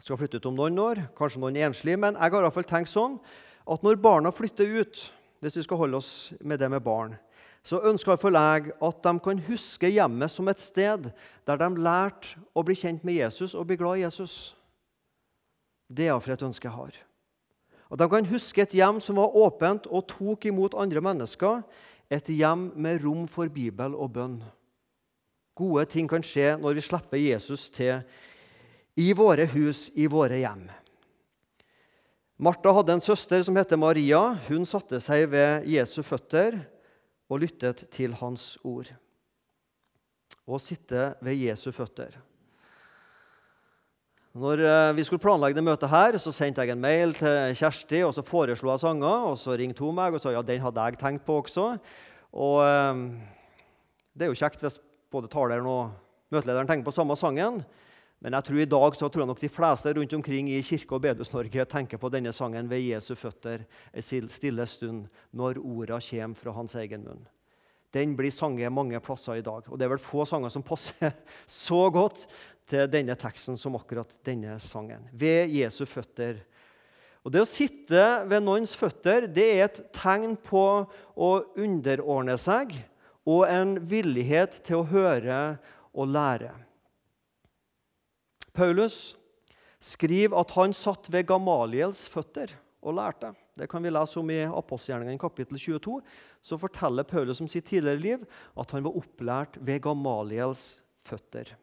skal 0.00 0.18
flytte 0.20 0.40
ut 0.40 0.50
om 0.50 0.58
noen 0.58 0.78
år. 0.82 1.04
Kanskje 1.18 1.42
noen 1.42 1.58
er 1.58 1.68
enslige. 1.70 2.00
Men 2.00 2.18
jeg 2.18 2.34
har 2.34 2.42
i 2.42 2.48
hvert 2.48 2.58
fall 2.58 2.68
tenkt 2.68 2.92
sånn 2.92 3.18
at 3.70 3.84
når 3.86 4.00
barna 4.02 4.32
flytter 4.34 4.70
ut, 4.80 5.02
hvis 5.40 5.56
vi 5.60 5.64
skal 5.64 5.80
holde 5.80 6.00
oss 6.00 6.12
med 6.40 6.60
det 6.60 6.68
med 6.72 6.82
barn, 6.84 7.14
så 7.62 7.80
ønsker 7.84 8.16
for 8.16 8.32
jeg 8.32 8.72
at 8.72 9.02
de 9.04 9.12
kan 9.20 9.42
huske 9.44 9.90
hjemmet 9.92 10.32
som 10.32 10.48
et 10.48 10.62
sted 10.62 11.10
der 11.46 11.60
de 11.60 11.68
lærte 11.76 12.40
å 12.56 12.64
bli 12.64 12.76
kjent 12.78 13.04
med 13.04 13.18
Jesus 13.20 13.54
og 13.54 13.68
bli 13.68 13.76
glad 13.80 14.00
i 14.00 14.04
Jesus. 14.06 14.54
Det 15.90 16.06
er 16.06 16.14
iallfall 16.14 16.38
et 16.38 16.46
ønske 16.46 16.68
jeg 16.68 16.76
har. 16.76 16.94
At 17.90 17.98
de 17.98 18.08
kan 18.08 18.30
huske 18.30 18.62
et 18.62 18.74
hjem 18.78 19.00
som 19.02 19.18
var 19.18 19.36
åpent 19.36 19.88
og 19.90 20.06
tok 20.08 20.46
imot 20.46 20.78
andre 20.78 21.02
mennesker. 21.02 21.64
Et 22.10 22.32
hjem 22.32 22.70
med 22.78 23.02
rom 23.04 23.26
for 23.30 23.50
Bibel 23.50 23.94
og 23.94 24.12
bønn. 24.14 24.38
Gode 25.58 25.84
ting 25.90 26.08
kan 26.08 26.24
skje 26.24 26.54
når 26.56 26.78
vi 26.78 26.86
slipper 26.86 27.20
Jesus 27.20 27.68
til 27.74 28.00
i 28.96 29.10
våre 29.16 29.44
hus, 29.52 29.88
i 29.94 30.06
våre 30.10 30.38
hjem. 30.40 30.64
Martha 32.40 32.72
hadde 32.72 32.96
en 32.96 33.04
søster 33.04 33.42
som 33.44 33.58
heter 33.58 33.76
Maria. 33.76 34.22
Hun 34.48 34.64
satte 34.64 35.02
seg 35.02 35.26
ved 35.34 35.66
Jesu 35.68 36.00
føtter 36.06 36.62
og 37.30 37.44
lyttet 37.44 37.86
til 37.94 38.16
hans 38.18 38.56
ord. 38.66 38.90
Og 40.50 40.60
sitte 40.62 41.12
ved 41.22 41.38
Jesu 41.38 41.70
føtter. 41.72 42.18
Når 44.30 44.62
eh, 44.62 44.92
vi 44.94 45.04
skulle 45.06 45.22
planlegge 45.22 45.58
det 45.58 45.64
møtet, 45.66 45.90
her, 45.90 46.18
så 46.22 46.30
sendte 46.30 46.62
jeg 46.62 46.70
en 46.70 46.82
mail 46.82 47.16
til 47.18 47.54
Kjersti 47.58 48.02
og 48.06 48.12
så 48.14 48.22
foreslo 48.22 48.70
jeg 48.70 48.82
sanger. 48.82 49.26
og 49.30 49.38
Så 49.38 49.56
ringte 49.58 49.82
hun 49.82 49.96
meg 49.96 50.14
og 50.14 50.22
sa 50.22 50.30
ja, 50.34 50.42
den 50.42 50.62
hadde 50.62 50.86
jeg 50.86 51.00
tenkt 51.00 51.24
på 51.26 51.40
også. 51.42 51.72
Og 52.30 52.56
eh, 52.62 53.04
Det 54.14 54.26
er 54.26 54.30
jo 54.30 54.38
kjekt 54.38 54.62
hvis 54.62 54.78
både 55.10 55.30
taleren 55.30 55.66
og 55.66 55.90
møtelederen 56.30 56.70
tenker 56.70 56.86
på 56.86 56.94
samme 56.94 57.16
sangen. 57.18 57.64
Men 58.20 58.36
jeg 58.36 58.44
tror 58.44 58.60
i 58.60 58.68
dag 58.68 58.96
så 58.98 59.08
tror 59.08 59.22
jeg 59.22 59.30
nok 59.30 59.40
de 59.40 59.48
fleste 59.48 59.92
rundt 59.96 60.12
omkring 60.12 60.48
i 60.52 60.60
kirke- 60.60 60.96
og 60.96 61.00
bedehus-Norge 61.06 61.64
tenker 61.64 62.00
på 62.00 62.10
denne 62.12 62.32
sangen 62.36 62.68
ved 62.68 62.82
Jesu 62.84 63.14
føtter 63.16 63.64
ei 63.96 64.02
stille 64.04 64.66
stund, 64.68 65.06
når 65.32 65.60
orda 65.62 65.96
kommer 66.04 66.36
fra 66.36 66.52
hans 66.52 66.76
egen 66.76 67.06
munn. 67.06 67.24
Den 67.90 68.12
blir 68.18 68.30
sanget 68.30 68.70
mange 68.72 69.00
plasser 69.02 69.40
i 69.40 69.42
dag. 69.42 69.64
Og 69.66 69.78
det 69.78 69.86
er 69.86 69.94
vel 69.94 70.02
få 70.04 70.26
sanger 70.28 70.52
som 70.52 70.62
passer 70.62 71.16
så 71.64 71.88
godt 71.90 72.26
til 72.70 72.86
denne 72.92 73.16
teksten 73.18 73.58
som 73.58 73.80
akkurat 73.80 74.12
denne 74.26 74.60
sangen. 74.62 75.08
Ved 75.12 75.50
Jesu 75.56 75.86
føtter. 75.88 76.44
Og 77.24 77.32
Det 77.32 77.42
å 77.42 77.48
sitte 77.48 78.04
ved 78.28 78.44
noens 78.44 78.76
føtter 78.76 79.26
det 79.28 79.48
er 79.56 79.66
et 79.66 79.82
tegn 79.96 80.36
på 80.36 80.84
å 81.16 81.30
underordne 81.56 82.36
seg 82.40 82.76
og 83.28 83.46
en 83.48 83.78
villighet 83.80 84.60
til 84.64 84.80
å 84.80 84.88
høre 84.92 85.40
og 85.92 86.12
lære. 86.14 86.52
Paulus 88.60 89.14
skriver 89.80 90.36
at 90.36 90.50
han 90.58 90.74
satt 90.76 91.08
ved 91.12 91.24
Gamaliels 91.30 92.04
føtter 92.12 92.52
og 92.84 92.98
lærte. 92.98 93.32
Det 93.56 93.68
kan 93.72 93.80
vi 93.84 93.92
lese 93.92 94.18
om 94.20 94.28
i 94.32 94.42
apostelgjerningene 94.44 95.20
kapittel 95.20 95.56
22. 95.56 96.00
Så 96.44 96.58
forteller 96.60 97.08
Paulus 97.08 97.40
om 97.40 97.48
sitt 97.48 97.70
tidligere 97.70 98.00
liv 98.00 98.26
at 98.60 98.74
han 98.74 98.84
var 98.84 98.98
opplært 99.00 99.56
ved 99.64 99.80
Gamaliels 99.84 100.82
føtter. 101.04 101.54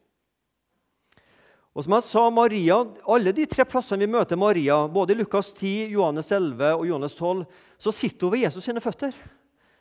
Og 1.77 1.86
som 1.86 1.94
jeg 1.94 2.06
sa, 2.08 2.24
Maria, 2.34 2.80
Alle 3.06 3.34
de 3.38 3.46
tre 3.46 3.66
plassene 3.70 4.01
vi 4.01 4.10
møter 4.10 4.39
Maria, 4.39 4.80
både 4.89 5.13
i 5.13 5.20
Lukas 5.20 5.51
10, 5.54 5.92
Johannes 5.94 6.32
11 6.32 6.72
og 6.80 6.88
Johannes 6.89 7.13
12, 7.13 7.44
så 7.77 7.94
sitter 7.94 8.25
hun 8.25 8.34
ved 8.34 8.48
Jesus 8.48 8.66
sine 8.66 8.82
føtter. 8.82 9.13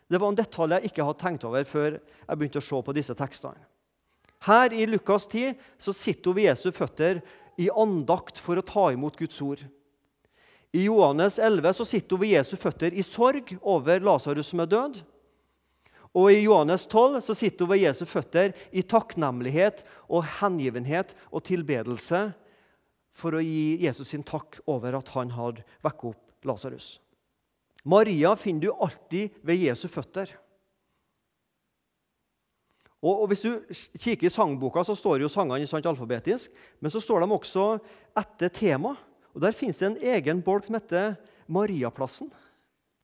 Det 0.04 0.20
var 0.20 0.28
en 0.28 0.36
detalj 0.36 0.76
jeg 0.76 0.90
ikke 0.90 1.08
hadde 1.08 1.22
tenkt 1.22 1.48
over 1.48 1.64
før 1.64 1.96
jeg 1.96 2.36
begynte 2.36 2.60
å 2.60 2.68
se 2.68 2.82
på 2.84 2.96
disse 2.96 3.16
tekstene. 3.16 3.64
Her 4.46 4.72
i 4.72 4.86
Lukas 4.86 5.26
10 5.26 5.54
så 5.78 5.92
sitter 5.96 6.30
hun 6.30 6.38
ved 6.38 6.48
Jesu 6.48 6.70
føtter 6.74 7.20
i 7.58 7.66
andakt 7.72 8.38
for 8.38 8.58
å 8.60 8.64
ta 8.66 8.90
imot 8.94 9.18
Guds 9.18 9.40
ord. 9.42 9.62
I 10.76 10.84
Johannes 10.86 11.38
11 11.42 11.78
så 11.78 11.86
sitter 11.88 12.16
hun 12.16 12.22
ved 12.22 12.34
Jesu 12.36 12.54
føtter 12.60 12.94
i 12.94 13.04
sorg 13.06 13.54
over 13.62 14.02
Lasarus 14.04 14.52
som 14.52 14.62
er 14.62 14.70
død. 14.70 15.00
Og 16.16 16.30
i 16.32 16.44
Johannes 16.44 16.86
12 16.86 17.20
så 17.26 17.36
sitter 17.36 17.66
hun 17.66 17.74
ved 17.74 17.82
Jesu 17.82 18.04
føtter 18.08 18.54
i 18.70 18.84
takknemlighet 18.86 19.82
og 20.06 20.28
hengivenhet 20.38 21.16
og 21.30 21.44
tilbedelse 21.48 22.28
for 23.16 23.36
å 23.36 23.42
gi 23.42 23.82
Jesus 23.82 24.12
sin 24.12 24.24
takk 24.26 24.60
over 24.68 24.98
at 24.98 25.10
han 25.16 25.32
hadde 25.34 25.64
vekket 25.84 26.12
opp 26.12 26.46
Lasarus. 26.46 26.96
Maria 27.86 28.34
finner 28.38 28.68
du 28.68 28.72
alltid 28.72 29.34
ved 29.46 29.62
Jesu 29.64 29.88
føtter. 29.90 30.30
Og, 33.06 33.22
og 33.22 33.30
Hvis 33.30 33.44
du 33.44 33.50
kikker 33.94 34.26
i 34.26 34.32
sangboka, 34.32 34.82
så 34.84 34.96
står 34.98 35.22
jo 35.22 35.30
sangene 35.30 35.68
sant, 35.70 35.86
alfabetisk, 35.86 36.50
men 36.82 36.90
så 36.90 37.02
står 37.02 37.22
de 37.22 37.30
også 37.36 37.66
etter 38.18 38.50
tema. 38.50 38.96
Og 39.36 39.42
Der 39.44 39.54
fins 39.54 39.78
det 39.78 39.90
en 39.92 40.02
egen 40.16 40.42
bolk 40.42 40.66
som 40.66 40.78
heter 40.78 41.14
Mariaplassen. 41.46 42.32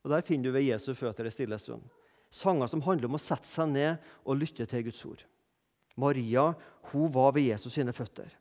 Og 0.02 0.10
Der 0.10 0.24
finner 0.26 0.50
du 0.50 0.56
ved 0.56 0.66
Jesu 0.66 0.94
føtter 0.98 1.28
en 1.28 1.34
stille 1.34 1.58
stund. 1.60 1.82
Sanger 2.32 2.66
som 2.66 2.82
handler 2.82 3.10
om 3.10 3.18
å 3.18 3.22
sette 3.22 3.46
seg 3.46 3.68
ned 3.70 4.12
og 4.24 4.40
lytte 4.40 4.66
til 4.66 4.86
Guds 4.88 5.04
ord. 5.06 5.22
Maria 5.94 6.54
hun 6.90 7.10
var 7.12 7.34
ved 7.36 7.52
Jesus 7.52 7.76
sine 7.76 7.92
føtter 7.92 8.32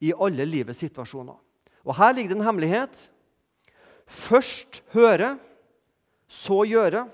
i 0.00 0.12
alle 0.16 0.46
livets 0.48 0.80
situasjoner. 0.80 1.36
Og 1.84 1.96
Her 1.96 2.14
ligger 2.16 2.32
det 2.32 2.38
en 2.38 2.46
hemmelighet. 2.46 3.00
Først 4.08 4.82
høre, 4.94 5.34
så 6.28 6.62
gjøre. 6.64 7.06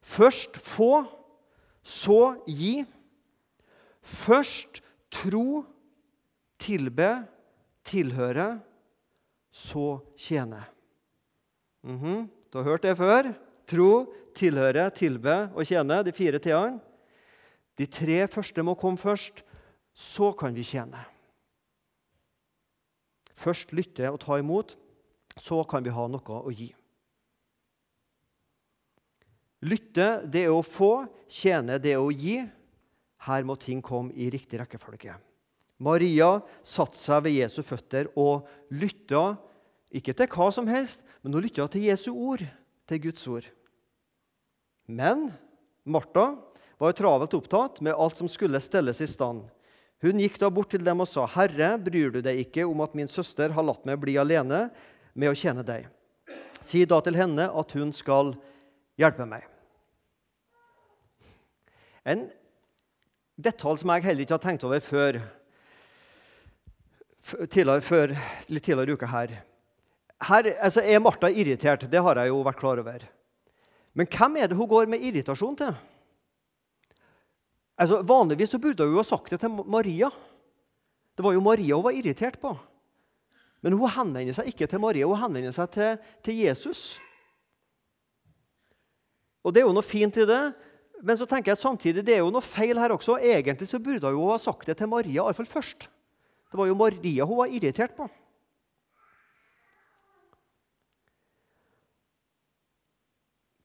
Først 0.00 0.56
få, 0.56 1.04
så 1.82 2.38
gi. 2.46 2.84
Først 4.02 4.80
tro, 5.10 5.64
tilbe, 6.58 7.26
tilhøre, 7.84 8.60
så 9.52 10.00
tjene. 10.16 10.64
Mm 11.82 11.98
-hmm. 11.98 12.28
Du 12.52 12.58
har 12.58 12.64
hørt 12.64 12.82
det 12.82 12.96
før. 12.96 13.34
Tro, 13.66 14.14
tilhøre, 14.34 14.90
tilbe 14.90 15.50
og 15.54 15.66
tjene. 15.66 16.02
De 16.02 16.12
fire 16.12 16.38
t-ene. 16.38 16.80
De 17.78 17.86
tre 17.86 18.26
første 18.26 18.62
må 18.62 18.74
komme 18.74 18.98
først. 18.98 19.44
Så 19.94 20.32
kan 20.32 20.54
vi 20.54 20.62
tjene. 20.62 21.04
Først 23.34 23.72
lytte 23.72 24.10
og 24.10 24.20
ta 24.20 24.38
imot. 24.38 24.76
Så 25.38 25.62
kan 25.64 25.84
vi 25.84 25.90
ha 25.90 26.06
noe 26.06 26.42
å 26.42 26.50
gi. 26.50 26.74
Lytte, 29.66 30.22
det 30.30 30.44
er 30.46 30.54
å 30.54 30.62
få. 30.62 31.08
Tjene, 31.28 31.78
det 31.82 31.96
er 31.96 32.02
å 32.02 32.12
gi. 32.14 32.40
Her 33.26 33.46
må 33.46 33.56
ting 33.58 33.82
komme 33.82 34.14
i 34.14 34.30
riktig 34.30 34.60
rekkefølge. 34.60 35.16
Maria 35.82 36.38
satte 36.66 36.98
seg 36.98 37.24
ved 37.26 37.36
Jesu 37.38 37.60
føtter 37.66 38.08
og 38.18 38.46
lytta, 38.74 39.36
ikke 39.94 40.14
til 40.14 40.30
hva 40.32 40.48
som 40.54 40.66
helst, 40.70 41.04
men 41.22 41.34
hun 41.34 41.44
lytta 41.44 41.68
til 41.70 41.86
Jesu 41.86 42.10
ord, 42.12 42.42
til 42.88 43.02
Guds 43.02 43.26
ord. 43.30 43.46
Men 44.88 45.28
Martha 45.88 46.32
var 46.78 46.96
travelt 46.96 47.34
opptatt 47.36 47.80
med 47.84 47.96
alt 47.98 48.18
som 48.18 48.30
skulle 48.30 48.60
stelles 48.62 49.02
i 49.04 49.08
stand. 49.10 49.46
Hun 50.02 50.20
gikk 50.22 50.38
da 50.38 50.50
bort 50.54 50.70
til 50.70 50.84
dem 50.86 51.02
og 51.02 51.08
sa, 51.10 51.26
'Herre, 51.26 51.76
bryr 51.78 52.12
du 52.14 52.20
deg 52.22 52.38
ikke 52.46 52.66
om 52.66 52.80
at 52.80 52.94
min 52.94 53.10
søster 53.10 53.50
har 53.50 53.66
latt 53.66 53.84
meg 53.84 53.98
bli 53.98 54.14
alene 54.16 54.70
med 55.14 55.30
å 55.30 55.34
tjene 55.34 55.66
deg?' 55.66 55.88
Si 56.62 56.84
da 56.84 57.00
til 57.00 57.14
henne 57.14 57.50
at 57.50 57.72
hun 57.72 57.92
skal 57.92 58.34
hjelpe 58.98 59.26
meg. 59.28 59.46
En 62.08 62.28
detalj 63.38 63.82
som 63.82 63.92
jeg 63.94 64.06
heller 64.06 64.24
ikke 64.24 64.36
har 64.38 64.44
tenkt 64.44 64.64
over 64.66 64.82
før, 64.82 65.20
tidligere, 67.46 67.84
før, 67.84 68.14
litt 68.48 68.64
tidligere 68.64 68.94
i 68.94 68.96
uka 68.96 69.10
her. 69.12 69.36
her 70.30 70.50
altså, 70.56 70.82
Er 70.82 71.02
Martha 71.04 71.30
irritert? 71.30 71.86
Det 71.90 72.02
har 72.02 72.16
jeg 72.16 72.32
jo 72.32 72.42
vært 72.46 72.60
klar 72.60 72.80
over. 72.82 73.04
Men 73.94 74.06
hvem 74.06 74.36
er 74.36 74.48
det 74.48 74.56
hun 74.56 74.70
går 74.70 74.88
med 74.90 75.04
irritasjon 75.04 75.56
til? 75.58 75.76
Altså, 77.78 78.02
Vanligvis 78.02 78.50
så 78.50 78.58
burde 78.58 78.86
hun 78.86 78.96
jo 78.96 79.02
ha 79.02 79.06
sagt 79.06 79.30
det 79.30 79.40
til 79.40 79.50
Maria. 79.50 80.10
Det 81.14 81.24
var 81.24 81.34
jo 81.34 81.44
Maria 81.44 81.76
hun 81.76 81.84
var 81.84 81.98
irritert 81.98 82.40
på. 82.40 82.56
Men 83.62 83.74
hun 83.74 83.90
henvender 83.90 84.34
seg 84.34 84.50
ikke 84.52 84.66
til 84.70 84.82
Maria, 84.82 85.06
hun 85.06 85.18
henvender 85.18 85.54
seg 85.54 85.70
til, 85.74 85.98
til 86.24 86.42
Jesus. 86.46 86.82
Og 89.48 89.54
Det 89.54 89.62
er 89.62 89.64
jo 89.64 89.72
noe 89.72 89.86
fint 89.86 90.16
i 90.20 90.26
det, 90.28 90.42
men 91.00 91.16
så 91.16 91.24
tenker 91.24 91.54
jeg 91.54 91.62
samtidig 91.62 92.02
det 92.04 92.18
er 92.18 92.20
jo 92.20 92.32
noe 92.34 92.44
feil 92.44 92.76
her 92.76 92.92
også. 92.92 93.16
Egentlig 93.16 93.70
så 93.70 93.80
burde 93.80 94.10
hun 94.12 94.34
ha 94.34 94.36
sagt 94.42 94.68
det 94.68 94.76
til 94.76 94.90
Maria 94.92 95.22
iallfall 95.22 95.48
først. 95.48 95.86
Det 96.52 96.58
var 96.60 96.68
jo 96.68 96.76
Maria 96.76 97.24
hun 97.24 97.40
var 97.40 97.52
irritert 97.52 97.94
på. 97.96 98.08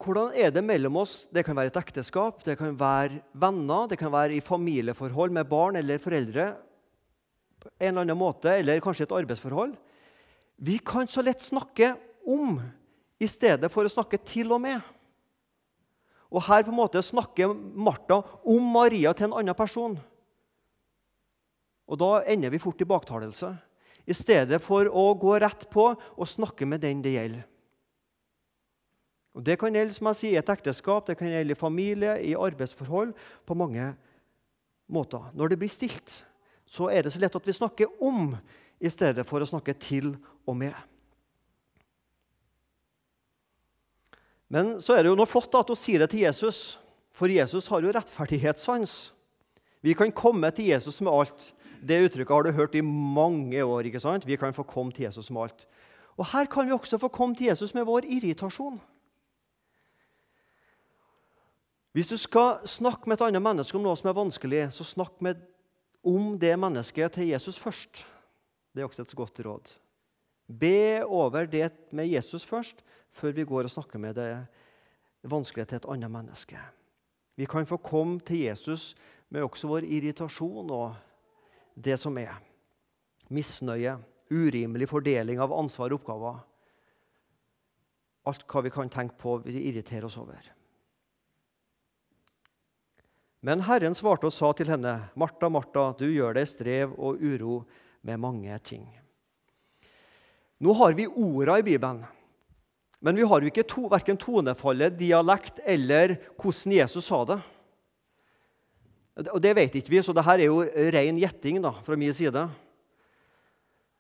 Hvordan 0.04 0.34
er 0.36 0.52
det 0.52 0.64
mellom 0.68 1.00
oss? 1.00 1.26
Det 1.32 1.46
kan 1.48 1.56
være 1.56 1.72
et 1.72 1.80
ekteskap, 1.80 2.42
det 2.44 2.58
kan 2.60 2.76
være 2.80 3.22
venner, 3.40 3.88
det 3.88 3.98
kan 4.00 4.12
være 4.12 4.36
i 4.36 4.44
familieforhold 4.44 5.32
med 5.36 5.48
barn 5.52 5.80
eller 5.80 6.00
foreldre. 6.00 6.56
på 7.64 7.70
en 7.80 7.88
eller 7.88 8.02
annen 8.02 8.18
måte, 8.18 8.52
Eller 8.52 8.82
kanskje 8.82 9.04
et 9.04 9.12
arbeidsforhold. 9.12 9.78
Vi 10.60 10.78
kan 10.80 11.08
så 11.08 11.24
lett 11.24 11.42
snakke 11.42 11.96
om 12.28 12.60
i 13.20 13.28
stedet 13.28 13.72
for 13.72 13.84
å 13.84 13.92
snakke 13.92 14.18
til 14.18 14.52
og 14.52 14.62
med. 14.62 14.82
Og 16.34 16.42
her 16.48 16.66
på 16.66 16.74
en 16.74 16.80
måte 16.80 17.02
snakker 17.06 17.54
Martha 17.54 18.24
om 18.50 18.72
Maria 18.74 19.14
til 19.14 19.30
en 19.30 19.38
annen 19.38 19.58
person. 19.58 19.96
Og 21.88 22.00
Da 22.00 22.24
ender 22.26 22.50
vi 22.50 22.62
fort 22.62 22.82
i 22.82 22.90
baktalelse, 22.90 23.52
i 24.08 24.14
stedet 24.14 24.60
for 24.62 24.90
å 24.90 25.14
gå 25.16 25.36
rett 25.40 25.68
på 25.72 25.92
og 25.94 26.28
snakke 26.28 26.66
med 26.66 26.82
den 26.82 27.04
det 27.04 27.14
gjelder. 27.14 27.44
Og 29.34 29.44
Det 29.44 29.58
kan 29.60 29.74
gjelde 29.74 29.94
som 29.94 30.08
jeg 30.12 30.16
sier, 30.16 30.34
i 30.34 30.42
et 30.42 30.50
ekteskap, 30.50 31.08
det 31.08 31.18
kan 31.18 31.28
gjelde 31.28 31.56
i 31.56 31.58
familie, 31.58 32.18
i 32.22 32.36
arbeidsforhold, 32.38 33.14
på 33.46 33.58
mange 33.58 33.96
måter. 34.88 35.32
Når 35.34 35.50
det 35.50 35.60
blir 35.60 35.72
stilt, 35.72 36.24
så 36.66 36.90
er 36.90 37.04
det 37.04 37.14
så 37.14 37.22
lett 37.22 37.36
at 37.36 37.48
vi 37.48 37.56
snakker 37.56 37.90
om 38.02 38.36
i 38.80 38.90
stedet 38.90 39.26
for 39.26 39.42
å 39.42 39.50
snakke 39.50 39.74
til 39.74 40.14
og 40.46 40.58
med. 40.58 40.74
Men 44.52 44.78
så 44.84 44.96
er 44.96 45.04
det 45.04 45.12
jo 45.12 45.18
noe 45.18 45.30
flott 45.30 45.54
at 45.58 45.72
hun 45.72 45.80
sier 45.80 46.04
det 46.04 46.12
til 46.14 46.26
Jesus, 46.26 46.78
for 47.14 47.32
Jesus 47.32 47.68
har 47.72 47.84
jo 47.84 47.94
rettferdighetssans. 47.94 49.14
Vi 49.84 49.94
kan 49.98 50.12
komme 50.16 50.50
til 50.56 50.72
Jesus 50.72 51.02
med 51.04 51.14
alt. 51.14 51.52
Det 51.84 52.00
uttrykket 52.06 52.32
har 52.32 52.46
du 52.46 52.56
hørt 52.56 52.76
i 52.76 52.82
mange 52.86 53.64
år. 53.64 53.86
ikke 53.86 54.00
sant? 54.00 54.28
Vi 54.28 54.38
kan 54.40 54.54
få 54.54 54.64
komme 54.64 54.92
til 54.92 55.06
Jesus 55.06 55.30
med 55.30 55.44
alt. 55.44 55.66
Og 56.18 56.26
Her 56.32 56.46
kan 56.46 56.68
vi 56.68 56.72
også 56.72 56.98
få 56.98 57.08
komme 57.08 57.36
til 57.36 57.48
Jesus 57.48 57.74
med 57.74 57.86
vår 57.86 58.06
irritasjon. 58.06 58.80
Hvis 61.94 62.10
du 62.10 62.18
skal 62.18 62.64
snakke 62.66 63.10
med 63.10 63.20
et 63.20 63.28
annet 63.28 63.42
menneske 63.44 63.78
om 63.78 63.84
noe 63.86 63.98
som 63.98 64.10
er 64.10 64.18
vanskelig, 64.18 64.64
så 64.74 64.86
snakk 64.88 65.20
med, 65.22 65.42
om 66.04 66.34
det 66.40 66.56
mennesket 66.60 67.14
til 67.14 67.30
Jesus 67.30 67.60
først. 67.62 68.02
Det 68.74 68.82
er 68.82 68.88
også 68.88 69.06
et 69.06 69.16
godt 69.16 69.40
råd. 69.46 69.76
Be 70.50 71.06
over 71.06 71.46
det 71.46 71.70
med 71.92 72.10
Jesus 72.10 72.44
først, 72.44 72.82
før 73.14 73.36
vi 73.38 73.46
går 73.48 73.68
og 73.68 73.74
snakker 73.74 74.02
med 74.02 74.18
det 74.18 74.30
vanskelige 75.30 75.70
til 75.70 75.82
et 75.82 75.90
annet 75.94 76.12
menneske. 76.12 76.60
Vi 77.36 77.48
kan 77.50 77.66
få 77.66 77.80
komme 77.82 78.20
til 78.26 78.44
Jesus 78.46 78.94
med 79.34 79.46
også 79.46 79.70
vår 79.70 79.88
irritasjon 79.88 80.72
og 80.74 80.98
det 81.74 81.98
som 82.02 82.18
er. 82.22 82.36
Misnøye, 83.34 83.96
urimelig 84.34 84.90
fordeling 84.92 85.42
av 85.42 85.54
ansvar 85.56 85.94
og 85.94 86.02
oppgaver. 86.02 86.42
Alt 88.30 88.46
hva 88.48 88.62
vi 88.64 88.74
kan 88.74 88.92
tenke 88.92 89.18
på 89.20 89.40
vi 89.46 89.58
irriterer 89.70 90.08
oss 90.08 90.20
over. 90.22 90.44
Men 93.44 93.66
Herren 93.68 93.96
svarte 93.98 94.30
og 94.30 94.34
sa 94.34 94.54
til 94.56 94.70
henne, 94.72 95.10
'Martha, 95.16 95.50
Martha, 95.50 95.92
du 96.00 96.06
gjør 96.08 96.34
deg 96.38 96.48
strev 96.48 96.94
og 96.96 97.20
uro 97.20 97.66
med 98.02 98.18
mange 98.18 98.60
ting.' 98.64 98.88
Nå 100.64 100.74
har 100.80 100.94
vi 100.94 101.08
orda 101.08 101.58
i 101.60 101.66
Bibelen, 101.66 102.06
men 103.04 103.20
vi 103.20 103.26
har 103.28 103.44
jo 103.44 103.52
ikke 103.52 103.66
to, 103.68 103.90
verken 103.92 104.16
tonefallet, 104.16 104.96
dialekt 104.96 105.60
eller 105.68 106.16
hvordan 106.40 106.78
Jesus 106.78 107.10
sa 107.10 107.20
det. 107.28 107.40
Og 109.28 109.42
Det 109.44 109.52
vet 109.58 109.76
ikke 109.76 109.92
vi, 109.92 110.00
så 110.02 110.16
dette 110.16 110.38
er 110.38 110.48
jo 110.48 110.64
ren 110.64 111.20
gjetting 111.20 111.60
da, 111.62 111.74
fra 111.84 111.98
min 112.00 112.16
side. 112.16 112.46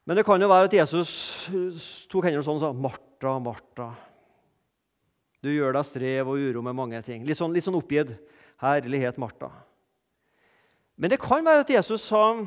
Men 0.07 0.17
det 0.17 0.23
kan 0.27 0.39
jo 0.41 0.47
være 0.47 0.71
at 0.71 0.77
Jesus 0.79 1.11
tok 2.11 2.29
hendene 2.29 2.43
sånn 2.47 2.57
og 2.57 2.63
sa, 2.63 2.71
'Martha, 2.71 3.35
Martha, 3.43 3.91
du 5.43 5.51
gjør 5.51 5.75
deg 5.75 5.85
strev 5.87 6.31
og 6.31 6.39
uro 6.39 6.63
med 6.63 6.75
mange 6.75 7.03
ting.' 7.03 7.27
Litt 7.27 7.37
sånn, 7.37 7.53
litt 7.53 7.67
sånn 7.67 7.79
oppgitt. 7.79 8.15
Herlighet, 8.63 9.19
Martha. 9.19 9.51
Men 10.95 11.11
det 11.11 11.19
kan 11.19 11.43
være 11.43 11.67
at 11.67 11.75
Jesus 11.75 12.07
sa 12.07 12.39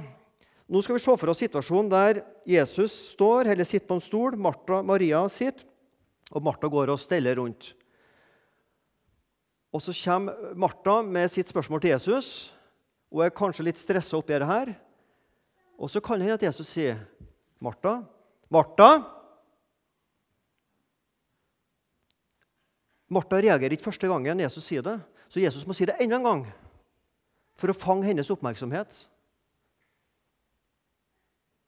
Nå 0.66 0.81
skal 0.83 0.97
vi 0.97 1.05
se 1.05 1.12
for 1.14 1.31
oss 1.31 1.38
situasjonen 1.38 1.88
der 1.92 2.25
Jesus 2.42 2.90
står 3.12 3.53
eller 3.53 3.62
sitter 3.62 3.87
på 3.87 3.95
en 3.95 4.03
stol, 4.03 4.35
Martha, 4.35 4.81
Maria 4.83 5.21
sitter, 5.31 5.62
og 6.33 6.43
Martha 6.43 6.69
går 6.69 6.91
og 6.93 7.01
steller 7.01 7.39
rundt. 7.39 7.75
Og 9.73 9.83
Så 9.83 9.93
kommer 10.05 10.55
Martha 10.55 11.03
med 11.03 11.29
sitt 11.31 11.49
spørsmål 11.49 11.81
til 11.81 11.91
Jesus 11.91 12.53
og 13.12 13.25
er 13.25 13.35
kanskje 13.35 13.67
litt 13.69 13.79
stressa 13.79 14.17
oppi 14.17 14.35
det 14.35 14.49
her. 14.49 14.73
Og 15.79 15.91
så 15.91 16.01
kan 16.01 16.19
det 16.19 16.27
hende 16.27 16.39
at 16.39 16.43
Jesus 16.43 16.67
sier, 16.67 16.99
'Martha, 17.61 18.03
Martha' 18.51 19.05
Martha 23.09 23.39
reagerer 23.39 23.77
ikke 23.77 23.87
første 23.87 24.09
gangen 24.09 24.41
Jesus 24.41 24.65
sier 24.65 24.83
det. 24.83 25.01
Så 25.29 25.41
Jesus 25.41 25.67
må 25.67 25.75
si 25.75 25.87
det 25.87 25.95
enda 26.01 26.17
en 26.17 26.25
gang 26.27 26.47
for 27.55 27.71
å 27.71 27.77
fange 27.77 28.07
hennes 28.09 28.31
oppmerksomhet. 28.31 29.07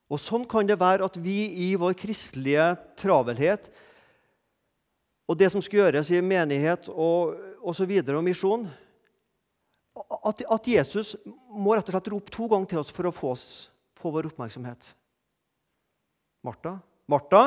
Og 0.08 0.18
Sånn 0.18 0.46
kan 0.48 0.66
det 0.66 0.80
være 0.80 1.04
at 1.04 1.18
vi 1.20 1.68
i 1.68 1.74
vår 1.78 1.94
kristelige 1.94 2.76
travelhet 2.96 3.68
og 5.28 5.36
det 5.36 5.50
som 5.52 5.62
skulle 5.62 5.84
gjøres 5.84 6.10
i 6.10 6.22
menighet 6.24 6.88
og, 6.88 7.36
og 7.60 7.76
så 7.76 7.84
videre, 7.88 8.16
og 8.16 8.24
misjon 8.24 8.64
at, 9.98 10.42
at, 10.46 10.68
Jesus 10.68 11.16
må 11.50 11.74
rett 11.74 11.88
og 11.90 11.96
slett 11.96 12.10
rope 12.12 12.32
to 12.32 12.46
ganger 12.50 12.70
til 12.70 12.80
oss 12.80 12.92
for 12.94 13.08
å 13.08 13.14
få, 13.14 13.32
oss, 13.34 13.46
få 13.98 14.12
vår 14.14 14.30
oppmerksomhet. 14.30 14.92
Martha? 16.46 16.78
Martha? 17.10 17.42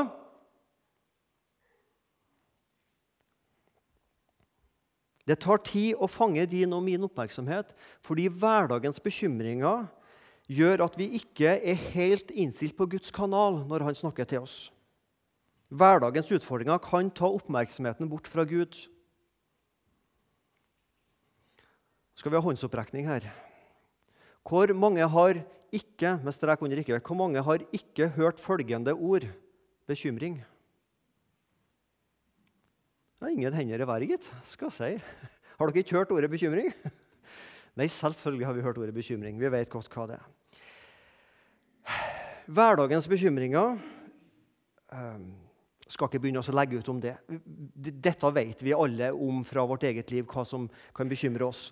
Det 5.25 5.37
tar 5.39 5.61
tid 5.63 5.95
å 6.01 6.09
fange 6.11 6.43
din 6.49 6.73
og 6.75 6.83
min 6.83 7.07
oppmerksomhet, 7.07 7.71
fordi 8.03 8.27
hverdagens 8.27 8.99
bekymringer 9.01 9.87
gjør 10.51 10.83
at 10.85 10.97
vi 10.99 11.07
ikke 11.21 11.55
er 11.55 11.85
helt 11.93 12.33
innstilt 12.35 12.75
på 12.75 12.89
Guds 12.91 13.13
kanal 13.15 13.61
når 13.69 13.87
han 13.87 13.97
snakker 13.97 14.27
til 14.27 14.43
oss. 14.43 14.57
Hverdagens 15.71 16.31
utfordringer 16.35 16.81
kan 16.83 17.09
ta 17.15 17.29
oppmerksomheten 17.31 18.09
bort 18.11 18.27
fra 18.27 18.43
Gud. 18.43 18.75
Skal 22.15 22.33
vi 22.33 22.37
ha 22.37 22.43
håndsopprekning 22.43 23.07
her? 23.07 23.29
Hvor 24.43 24.73
mange 24.75 25.05
har 25.07 25.39
ikke 25.71 26.17
med 26.19 26.35
strek 26.35 26.61
under 26.61 26.81
ikke, 26.81 26.99
hvor 26.99 27.15
mange 27.15 27.41
har 27.41 27.63
ikke 27.71 28.09
hørt 28.17 28.39
følgende 28.39 28.91
ord 28.93 29.29
bekymring? 29.87 30.41
Er 33.21 33.29
ingen 33.31 33.53
hender 33.53 33.83
i 33.83 33.87
været, 33.87 34.09
gitt. 34.09 34.27
Skal 34.43 34.71
si. 34.73 34.97
Har 35.57 35.69
dere 35.69 35.83
ikke 35.85 35.95
hørt 35.95 36.11
ordet 36.11 36.29
bekymring? 36.29 36.73
Nei, 37.77 37.87
selvfølgelig 37.87 38.45
har 38.45 38.53
vi 38.57 38.63
hørt 38.65 38.77
ordet 38.81 38.93
bekymring. 38.93 39.39
Vi 39.39 39.51
vet 39.51 39.69
godt 39.69 39.87
hva 39.93 40.07
det 40.09 40.17
er. 40.17 40.25
Hverdagens 42.51 43.07
bekymringer 43.07 43.77
um, 44.91 45.29
skal 45.91 46.07
ikke 46.07 46.21
begynne 46.23 46.41
å 46.41 46.55
legge 46.55 46.79
ut 46.79 46.89
om 46.91 46.99
det. 47.03 47.17
Dette 47.27 48.31
vet 48.35 48.63
vi 48.63 48.75
alle 48.75 49.11
om 49.11 49.43
fra 49.47 49.65
vårt 49.67 49.83
eget 49.89 50.11
liv, 50.13 50.25
hva 50.29 50.45
som 50.47 50.69
kan 50.95 51.09
bekymre 51.11 51.47
oss. 51.47 51.69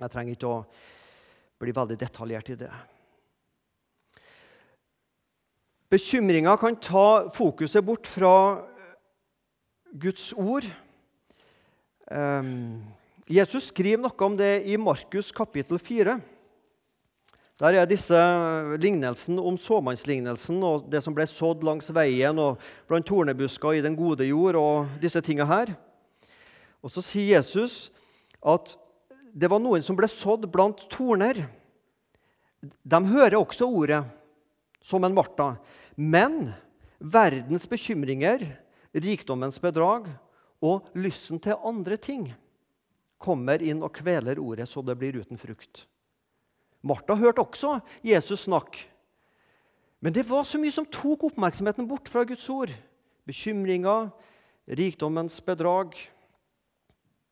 Jeg 0.00 0.12
trenger 0.12 0.36
ikke 0.36 0.50
å 0.50 0.64
bli 1.62 1.74
veldig 1.76 1.98
detaljert 2.00 2.50
i 2.54 2.58
det. 2.64 2.72
Bekymringer 5.92 6.56
kan 6.56 6.78
ta 6.80 7.28
fokuset 7.34 7.84
bort 7.84 8.08
fra 8.08 8.34
Guds 9.92 10.30
ord. 10.32 10.64
Um, 12.08 12.80
Jesus 13.28 13.68
skriver 13.68 14.00
noe 14.00 14.24
om 14.24 14.38
det 14.38 14.64
i 14.72 14.78
Markus 14.80 15.28
kapittel 15.36 15.76
4. 15.78 16.16
Der 17.62 17.76
er 17.78 17.86
disse 17.86 18.18
lignelsen 18.82 19.36
om 19.38 19.54
såmannslignelsen 19.54 20.56
og 20.66 20.88
det 20.90 20.98
som 21.04 21.14
ble 21.14 21.28
sådd 21.30 21.62
langs 21.62 21.92
veien 21.94 22.40
og 22.42 22.58
blant 22.90 23.06
tornebusker 23.06 23.78
i 23.78 23.84
den 23.84 23.94
gode 23.94 24.26
jord 24.26 24.58
og 24.58 24.96
disse 25.02 25.22
tingene 25.22 25.46
her. 25.46 25.70
Og 26.82 26.90
så 26.90 27.04
sier 27.06 27.36
Jesus 27.36 27.92
at 28.42 28.74
det 29.30 29.46
var 29.46 29.62
noen 29.62 29.84
som 29.86 29.94
ble 29.94 30.10
sådd 30.10 30.48
blant 30.50 30.82
torner. 30.90 31.38
De 32.60 33.00
hører 33.12 33.38
også 33.38 33.70
ordet, 33.70 34.02
som 34.82 35.06
en 35.06 35.14
Martha. 35.14 35.52
Men 35.94 36.50
verdens 36.98 37.68
bekymringer 37.70 38.42
rikdommens 38.90 39.62
bedrag 39.62 40.10
og 40.58 40.90
lysten 40.98 41.38
til 41.38 41.62
andre 41.62 41.94
ting 41.94 42.26
kommer 43.22 43.62
inn 43.62 43.86
og 43.86 43.94
kveler 44.02 44.42
ordet 44.42 44.66
så 44.66 44.82
det 44.82 44.98
blir 44.98 45.22
uten 45.22 45.38
frukt. 45.38 45.86
Martha 46.82 47.14
hørte 47.14 47.42
også 47.42 47.78
Jesus 48.04 48.48
snakke, 48.48 48.88
Men 50.00 50.12
det 50.12 50.24
var 50.26 50.42
så 50.42 50.58
mye 50.58 50.74
som 50.74 50.86
tok 50.90 51.28
oppmerksomheten 51.28 51.86
bort 51.86 52.08
fra 52.10 52.24
Guds 52.26 52.48
ord. 52.50 52.72
Bekymringer, 53.22 54.08
rikdommens 54.66 55.36
bedrag, 55.40 55.94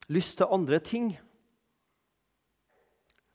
lyst 0.07 0.37
til 0.39 0.47
andre 0.47 0.79
ting. 0.79 1.09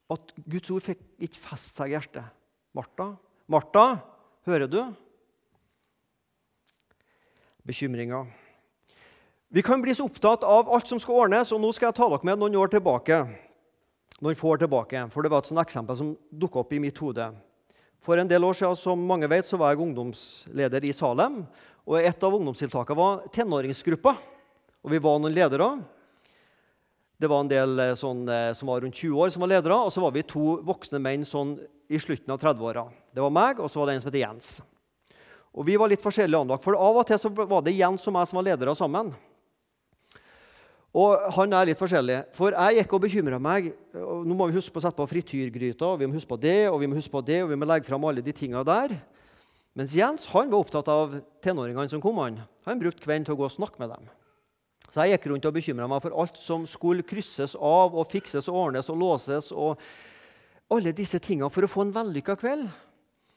At 0.09 0.33
Guds 0.41 0.71
ord 0.73 0.87
fikk 0.89 1.05
ikke 1.21 1.43
feste 1.51 1.77
seg 1.77 1.93
i 1.93 1.97
hjertet. 1.99 2.33
Martha, 2.73 3.11
Martha, 3.47 3.85
hører 4.49 4.73
du? 4.73 4.81
Bekymringer. 7.67 8.25
Vi 9.53 9.63
kan 9.63 9.83
bli 9.83 9.93
så 9.95 10.09
opptatt 10.09 10.49
av 10.49 10.73
alt 10.73 10.89
som 10.89 11.01
skal 11.03 11.27
ordnes, 11.27 11.53
og 11.53 11.61
nå 11.61 11.71
skal 11.77 11.91
jeg 11.91 12.01
ta 12.01 12.09
dere 12.09 12.25
med 12.25 12.41
noen 12.41 12.57
år 12.57 12.73
tilbake. 12.73 13.21
Noen 14.17 14.33
han 14.33 14.41
får 14.41 14.63
tilbake, 14.63 15.03
for 15.13 15.23
Det 15.23 15.29
var 15.29 15.43
et 15.43 15.51
sånt 15.51 15.61
eksempel 15.61 15.97
som 15.97 16.17
dukka 16.33 16.63
opp 16.63 16.73
i 16.73 16.81
mitt 16.81 16.97
hode. 16.99 17.27
For 18.01 18.17
en 18.17 18.29
del 18.29 18.45
år 18.45 18.55
siden 18.57 18.77
som 18.79 19.03
mange 19.05 19.29
vet, 19.29 19.45
så 19.45 19.59
var 19.61 19.75
jeg 19.75 19.83
ungdomsleder 19.85 20.85
i 20.85 20.93
Salem. 20.93 21.47
og 21.87 22.01
Et 22.01 22.25
av 22.25 22.33
ungdomstiltakene 22.33 22.97
var 22.97 23.29
tenåringsgruppa. 23.29 24.17
Og 24.85 24.91
Vi 24.91 24.99
var 24.99 25.19
noen 25.19 25.35
ledere. 25.35 25.85
Det 27.19 27.29
var 27.29 27.41
en 27.41 27.49
del 27.49 27.79
eh, 27.81 27.95
sånn, 27.95 28.29
eh, 28.29 28.53
som 28.53 28.69
var 28.69 28.81
rundt 28.81 28.95
20 28.95 29.17
år, 29.17 29.31
som 29.31 29.41
var 29.41 29.49
ledere. 29.49 29.75
Og 29.75 29.93
så 29.93 30.01
var 30.01 30.13
vi 30.13 30.23
to 30.23 30.63
voksne 30.63 30.99
menn 30.99 31.25
sånn 31.25 31.59
i 31.89 31.99
slutten 31.99 32.31
av 32.31 32.41
30-åra. 32.41 32.89
Det 33.13 33.21
var 33.21 33.31
meg, 33.31 33.61
og 33.61 33.71
så 33.71 33.81
var 33.81 33.87
det 33.87 33.95
en 33.97 34.01
som 34.01 34.11
het 34.13 34.21
Jens. 34.21 34.63
Og 35.57 35.65
Vi 35.65 35.77
var 35.77 35.89
litt 35.89 36.03
forskjellige 36.03 36.41
anlagt, 36.41 36.65
for 36.65 36.77
av 36.77 36.97
og 36.97 37.07
til 37.07 37.19
så 37.19 37.29
var 37.33 37.63
det 37.63 37.77
Jens 37.77 38.07
og 38.07 38.13
meg 38.13 38.29
som 38.29 38.37
var 38.37 38.49
ledere 38.49 38.75
sammen. 38.77 39.15
Og 40.97 41.27
han 41.37 41.53
er 41.53 41.69
litt 41.69 41.81
forskjellig. 41.81 42.23
For 42.37 42.55
jeg 42.57 42.79
gikk 42.79 42.95
og 42.97 43.03
bekymra 43.05 43.41
meg. 43.43 43.69
Og 44.01 44.25
nå 44.25 44.37
må 44.37 44.47
vi 44.49 44.57
huske 44.57 44.73
på 44.73 44.81
å 44.81 44.87
sette 44.87 44.97
på 44.97 45.09
frityrgryta, 45.11 45.91
og 45.91 46.01
vi 46.01 46.09
må 46.09 46.17
huske 46.17 46.31
på 46.31 46.41
det, 46.41 46.71
og 46.71 46.81
vi 46.81 46.89
må 46.89 46.97
huske 46.97 47.13
på 47.13 47.25
det, 47.27 47.43
og 47.45 47.51
vi 47.53 47.59
må 47.61 47.69
legge 47.69 47.89
fram 47.89 48.07
alle 48.09 48.25
de 48.25 48.33
tinga 48.37 48.63
der. 48.65 48.97
Mens 49.77 49.93
Jens 49.93 50.25
han 50.33 50.49
var 50.49 50.63
opptatt 50.65 50.89
av 50.89 51.19
tenåringene 51.45 51.93
som 51.93 52.01
kom. 52.01 52.17
Han 52.25 52.41
Han 52.65 52.81
brukte 52.81 53.05
kvelden 53.05 53.29
til 53.29 53.37
å 53.37 53.41
gå 53.43 53.45
og 53.45 53.53
snakke 53.53 53.79
med 53.79 53.93
dem. 53.93 54.09
Så 54.89 55.05
jeg 55.05 55.19
gikk 55.19 55.29
rundt 55.29 55.45
og 55.45 55.53
bekymra 55.53 55.89
meg 55.91 56.01
for 56.01 56.17
alt 56.17 56.39
som 56.41 56.65
skulle 56.65 57.05
krysses 57.05 57.55
av 57.55 57.93
og 57.93 58.09
fikses 58.09 58.49
og 58.49 58.57
ordnes 58.57 58.89
og 58.89 58.97
låses. 58.97 59.53
og 59.53 59.77
alle 60.71 60.93
disse 60.97 61.19
tingene 61.23 61.51
for 61.53 61.63
å 61.63 61.71
få 61.71 61.85
en 61.87 61.93
vellykka 61.95 62.35
kveld. 62.41 62.67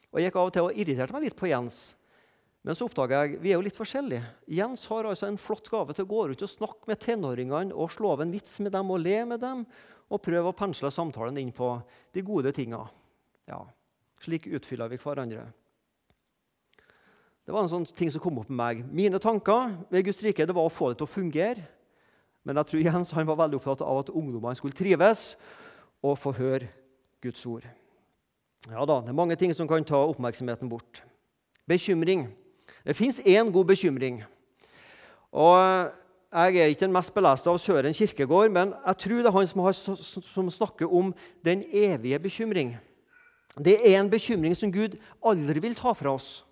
Og 0.10 0.20
Jeg 0.20 0.32
gikk 0.32 0.38
av 0.40 0.48
og 0.48 0.54
til 0.54 0.64
og 0.64 0.74
irriterte 0.74 1.14
meg 1.14 1.28
litt 1.28 1.38
på 1.38 1.50
Jens. 1.52 1.96
Men 2.68 2.76
så 2.76 2.90
oppdaga 2.90 3.22
jeg 3.24 3.40
vi 3.40 3.54
er 3.54 3.58
jo 3.58 3.64
litt 3.64 3.78
forskjellige. 3.78 4.26
Jens 4.52 4.84
har 4.92 5.08
altså 5.08 5.30
en 5.30 5.40
flott 5.40 5.70
gave 5.72 5.96
til 5.96 6.06
å 6.06 6.10
gå 6.10 6.26
rundt 6.28 6.44
og 6.44 6.52
snakke 6.52 6.92
med 6.92 7.00
tenåringene 7.04 7.76
og 7.76 7.94
slå 7.94 8.14
av 8.18 8.26
en 8.26 8.34
vits 8.34 8.60
med 8.66 8.74
dem 8.76 8.92
og 8.92 9.00
le 9.04 9.22
med 9.30 9.40
dem 9.44 9.64
og 10.10 10.22
prøve 10.26 10.52
å 10.52 10.58
pensle 10.58 10.92
samtalen 10.92 11.38
inn 11.40 11.54
på 11.56 11.72
de 12.16 12.24
gode 12.26 12.52
tinga. 12.56 12.82
Ja, 13.50 13.64
slik 14.24 14.50
utfyller 14.52 14.92
vi 14.92 15.00
hverandre. 15.00 15.48
Det 17.46 17.56
var 17.56 17.64
en 17.66 17.72
sånn 17.72 17.88
ting 17.98 18.12
som 18.14 18.22
kom 18.22 18.38
opp 18.42 18.50
med 18.52 18.60
meg. 18.60 18.82
Mine 18.94 19.22
tanker 19.22 19.72
ved 19.90 20.06
Guds 20.06 20.22
rike 20.26 20.46
det 20.46 20.54
var 20.54 20.68
å 20.68 20.74
få 20.74 20.92
det 20.92 21.00
til 21.00 21.08
å 21.08 21.14
fungere. 21.14 21.64
Men 22.46 22.60
jeg 22.60 22.70
tror 22.70 22.84
Jens 22.86 23.14
han 23.18 23.28
var 23.30 23.40
veldig 23.40 23.58
opptatt 23.58 23.82
av 23.86 24.04
at 24.04 24.12
ungdommene 24.14 24.58
skulle 24.58 24.78
trives 24.78 25.32
og 26.06 26.20
få 26.20 26.34
høre 26.38 26.70
Guds 27.24 27.42
ord. 27.50 27.66
Ja 28.70 28.86
da, 28.86 29.00
Det 29.02 29.10
er 29.10 29.18
mange 29.18 29.38
ting 29.40 29.54
som 29.56 29.68
kan 29.68 29.84
ta 29.84 29.98
oppmerksomheten 30.12 30.70
bort. 30.70 31.02
Bekymring. 31.68 32.28
Det 32.86 32.96
fins 32.96 33.20
én 33.20 33.52
god 33.52 33.66
bekymring. 33.66 34.24
Og 35.32 35.92
Jeg 36.30 36.58
er 36.58 36.70
ikke 36.70 36.86
den 36.86 36.94
mest 36.94 37.10
beleste 37.14 37.50
av 37.50 37.58
Søren 37.58 37.94
Kirkegård, 37.94 38.52
men 38.54 38.74
jeg 38.86 38.98
tror 39.02 39.18
det 39.18 39.26
er 39.26 39.34
han 39.34 39.48
som, 39.50 39.62
har, 39.66 39.74
som 39.74 40.52
snakker 40.54 40.92
om 40.94 41.10
den 41.46 41.64
evige 41.74 42.20
bekymring. 42.22 42.76
Det 43.58 43.80
er 43.82 43.98
en 43.98 44.12
bekymring 44.12 44.54
som 44.54 44.70
Gud 44.70 45.00
aldri 45.26 45.64
vil 45.64 45.74
ta 45.74 45.90
fra 45.98 46.14
oss, 46.14 46.46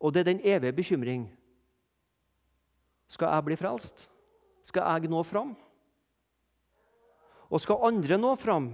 og 0.00 0.14
det 0.14 0.22
er 0.22 0.30
den 0.30 0.40
evige 0.40 0.72
bekymring. 0.72 1.26
Skal 3.08 3.28
jeg 3.34 3.44
bli 3.44 3.58
frelst? 3.60 4.08
Skal 4.64 4.88
jeg 4.96 5.12
nå 5.12 5.20
fram? 5.28 5.52
Og 7.52 7.60
skal 7.60 7.84
andre 7.84 8.16
nå 8.16 8.32
fram? 8.40 8.70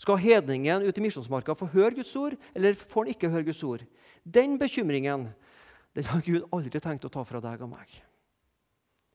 Skal 0.00 0.16
hedningen 0.24 0.88
ute 0.88 1.00
i 1.00 1.04
misjonsmarka 1.04 1.52
få 1.52 1.68
høre 1.68 1.98
Guds 2.00 2.16
ord, 2.16 2.32
eller 2.56 2.72
får 2.72 3.04
han 3.04 3.12
ikke 3.12 3.28
høre 3.28 3.44
Guds 3.44 3.62
ord? 3.64 3.84
Den 4.24 4.56
bekymringen 4.60 5.28
den 5.96 6.06
har 6.06 6.22
Gud 6.22 6.46
aldri 6.54 6.80
tenkt 6.82 7.06
å 7.06 7.12
ta 7.12 7.24
fra 7.26 7.40
deg 7.42 7.62
og 7.64 7.72
meg. 7.72 7.90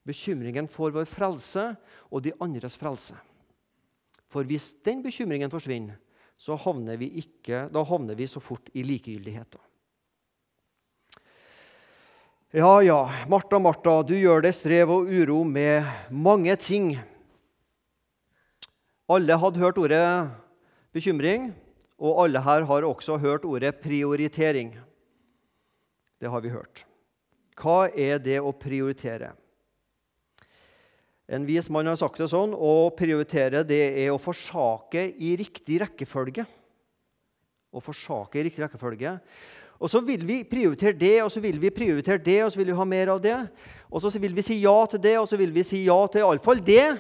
Bekymringen 0.06 0.68
for 0.70 0.94
vår 0.94 1.08
frelse 1.10 1.72
og 2.12 2.26
de 2.26 2.36
andres 2.44 2.76
frelse. 2.78 3.16
For 4.30 4.46
hvis 4.48 4.74
den 4.86 5.02
bekymringen 5.06 5.52
forsvinner, 5.54 5.98
så 6.36 6.58
havner 6.60 6.98
vi, 7.00 7.08
ikke, 7.22 7.70
da 7.72 7.86
havner 7.88 8.18
vi 8.20 8.28
så 8.28 8.42
fort 8.44 8.68
i 8.76 8.84
likegyldighet. 8.84 9.56
Ja, 12.56 12.82
ja, 12.84 13.00
Martha, 13.32 13.60
Martha, 13.60 14.02
du 14.04 14.14
gjør 14.16 14.44
deg 14.44 14.56
strev 14.56 14.92
og 14.92 15.10
uro 15.12 15.42
med 15.48 15.88
mange 16.12 16.56
ting. 16.60 16.94
Alle 19.12 19.38
hadde 19.40 19.60
hørt 19.60 19.80
ordet 19.80 20.04
bekymring, 20.96 21.50
og 21.96 22.26
alle 22.26 22.44
her 22.44 22.68
har 22.68 22.88
også 22.88 23.18
hørt 23.24 23.48
ordet 23.48 23.76
prioritering. 23.80 24.74
Det 26.22 26.32
har 26.32 26.44
vi 26.44 26.54
hørt. 26.54 26.86
Hva 27.56 27.88
er 27.92 28.20
det 28.24 28.40
å 28.44 28.54
prioritere? 28.56 29.34
En 31.26 31.46
vis 31.48 31.68
mann 31.74 31.88
har 31.90 31.98
sagt 31.98 32.20
det 32.22 32.30
sånn 32.30 32.54
å 32.54 32.92
prioritere 32.94 33.64
det 33.66 33.82
er 34.04 34.12
å 34.14 34.22
forsake 34.22 35.08
i 35.18 35.34
riktig 35.40 35.80
rekkefølge. 35.82 36.46
Å 37.76 37.82
forsake 37.84 38.40
i 38.40 38.46
riktig 38.46 38.62
rekkefølge. 38.66 39.16
Og 39.82 39.92
så 39.92 40.00
vil 40.06 40.22
vi 40.24 40.44
prioritere 40.48 40.96
det, 40.96 41.18
og 41.24 41.32
så 41.34 41.42
vil 41.44 41.58
vi 41.60 41.74
prioritere 41.74 42.22
det, 42.24 42.38
og 42.46 42.54
så 42.54 42.62
vil 42.62 42.70
vi 42.72 42.78
ha 42.78 42.86
mer 42.88 43.12
av 43.16 43.20
det. 43.24 43.36
Og 43.90 44.04
så 44.04 44.14
vil 44.22 44.38
vi 44.38 44.46
si 44.46 44.62
ja 44.62 44.78
til 44.92 45.02
det, 45.04 45.18
og 45.20 45.28
så 45.28 45.40
vil 45.40 45.52
vi 45.56 45.66
si 45.68 45.82
ja 45.88 45.98
til 46.08 46.24
iallfall 46.24 46.62
det. 46.64 46.96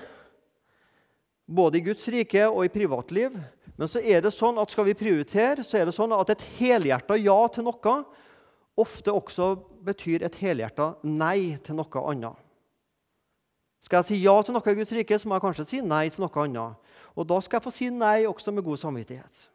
Både 1.45 1.79
i 1.79 1.85
Guds 1.85 2.07
rike 2.11 2.49
og 2.49 2.65
i 2.65 2.73
privatliv. 2.73 3.37
Men 3.77 3.91
så 3.91 4.01
er 4.01 4.25
det 4.25 4.33
sånn 4.33 4.57
at 4.59 4.73
skal 4.73 4.87
vi 4.89 4.97
prioritere, 4.97 5.63
så 5.63 5.79
er 5.79 5.87
det 5.87 5.95
sånn 5.95 6.15
at 6.15 6.33
et 6.33 6.43
helhjerta 6.57 7.19
ja 7.19 7.37
til 7.53 7.67
noe 7.67 7.95
ofte 8.79 9.13
også 9.13 9.53
betyr 9.85 10.25
et 10.25 10.35
helhjerta 10.41 10.95
nei 11.07 11.55
til 11.63 11.77
noe 11.79 12.03
annet. 12.11 12.41
Skal 13.85 14.01
jeg 14.01 14.07
si 14.07 14.21
ja 14.23 14.33
til 14.41 14.55
noe 14.55 14.71
i 14.71 14.77
Guds 14.79 14.93
rike, 14.97 15.17
så 15.19 15.29
må 15.29 15.37
jeg 15.37 15.45
kanskje 15.45 15.67
si 15.69 15.81
nei 15.85 16.07
til 16.09 16.25
noe 16.25 16.45
annet. 16.45 16.93
Og 17.15 17.27
da 17.29 17.37
skal 17.43 17.59
jeg 17.59 17.65
få 17.67 17.73
si 17.73 17.89
nei 17.93 18.25
også 18.27 18.53
med 18.55 18.65
god 18.65 18.81
samvittighet. 18.81 19.45